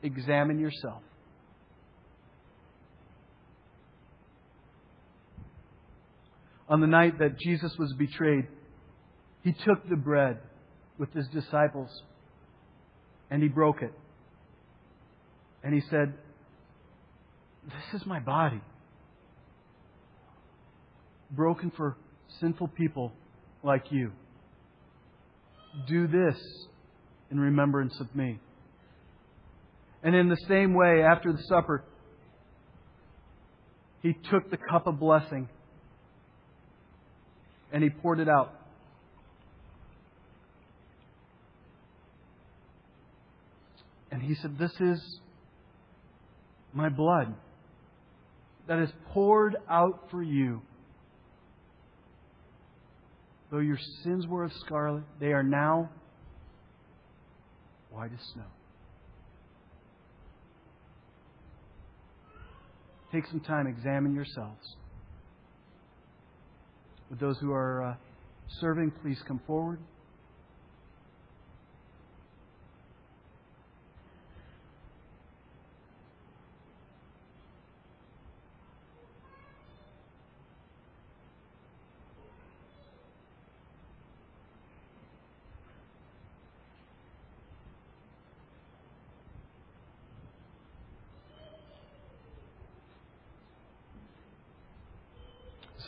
examine 0.02 0.58
yourself. 0.58 1.02
On 6.70 6.80
the 6.80 6.86
night 6.86 7.18
that 7.18 7.38
Jesus 7.38 7.76
was 7.78 7.92
betrayed, 7.98 8.46
he 9.44 9.52
took 9.52 9.86
the 9.90 9.96
bread 9.96 10.38
with 10.98 11.12
his 11.12 11.26
disciples 11.28 11.90
and 13.30 13.42
he 13.42 13.48
broke 13.48 13.82
it. 13.82 13.92
And 15.62 15.74
he 15.74 15.80
said, 15.90 16.14
This 17.64 18.00
is 18.00 18.06
my 18.06 18.20
body, 18.20 18.60
broken 21.30 21.70
for 21.76 21.96
sinful 22.40 22.68
people 22.68 23.12
like 23.62 23.90
you. 23.90 24.12
Do 25.86 26.06
this 26.06 26.36
in 27.30 27.38
remembrance 27.38 27.98
of 28.00 28.14
me. 28.14 28.38
And 30.02 30.14
in 30.14 30.28
the 30.28 30.38
same 30.48 30.74
way, 30.74 31.02
after 31.02 31.32
the 31.32 31.42
supper, 31.42 31.84
he 34.02 34.14
took 34.30 34.50
the 34.50 34.56
cup 34.56 34.86
of 34.86 34.98
blessing 34.98 35.48
and 37.72 37.82
he 37.82 37.90
poured 37.90 38.18
it 38.18 38.28
out. 38.28 38.54
And 44.10 44.22
he 44.22 44.34
said, 44.34 44.58
This 44.58 44.72
is 44.80 45.20
my 46.72 46.88
blood 46.88 47.34
that 48.68 48.78
is 48.78 48.90
poured 49.12 49.56
out 49.68 50.08
for 50.10 50.22
you. 50.22 50.62
Though 53.50 53.58
your 53.58 53.78
sins 54.04 54.26
were 54.26 54.44
of 54.44 54.52
scarlet, 54.64 55.02
they 55.18 55.32
are 55.32 55.42
now 55.42 55.90
white 57.90 58.12
as 58.12 58.24
snow. 58.32 58.44
Take 63.12 63.26
some 63.26 63.40
time, 63.40 63.66
examine 63.66 64.14
yourselves. 64.14 64.76
With 67.10 67.18
those 67.18 67.38
who 67.38 67.52
are 67.52 67.82
uh, 67.82 67.94
serving, 68.60 68.92
please 69.02 69.18
come 69.26 69.40
forward. 69.48 69.80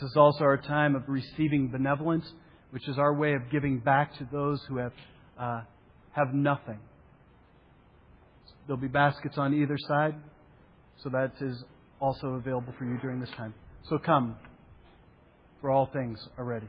This 0.02 0.10
is 0.10 0.16
also 0.16 0.42
our 0.42 0.56
time 0.56 0.96
of 0.96 1.04
receiving 1.06 1.68
benevolence, 1.68 2.24
which 2.70 2.88
is 2.88 2.98
our 2.98 3.14
way 3.14 3.34
of 3.34 3.42
giving 3.52 3.78
back 3.78 4.12
to 4.18 4.26
those 4.32 4.60
who 4.68 4.78
have, 4.78 4.92
uh, 5.38 5.60
have 6.10 6.34
nothing. 6.34 6.80
There'll 8.66 8.82
be 8.82 8.88
baskets 8.88 9.38
on 9.38 9.54
either 9.54 9.76
side, 9.86 10.16
so 11.04 11.08
that 11.10 11.34
is 11.40 11.62
also 12.00 12.30
available 12.30 12.74
for 12.76 12.84
you 12.84 12.98
during 12.98 13.20
this 13.20 13.30
time. 13.36 13.54
So 13.84 13.96
come, 13.96 14.34
for 15.60 15.70
all 15.70 15.86
things 15.92 16.18
are 16.36 16.44
ready. 16.44 16.66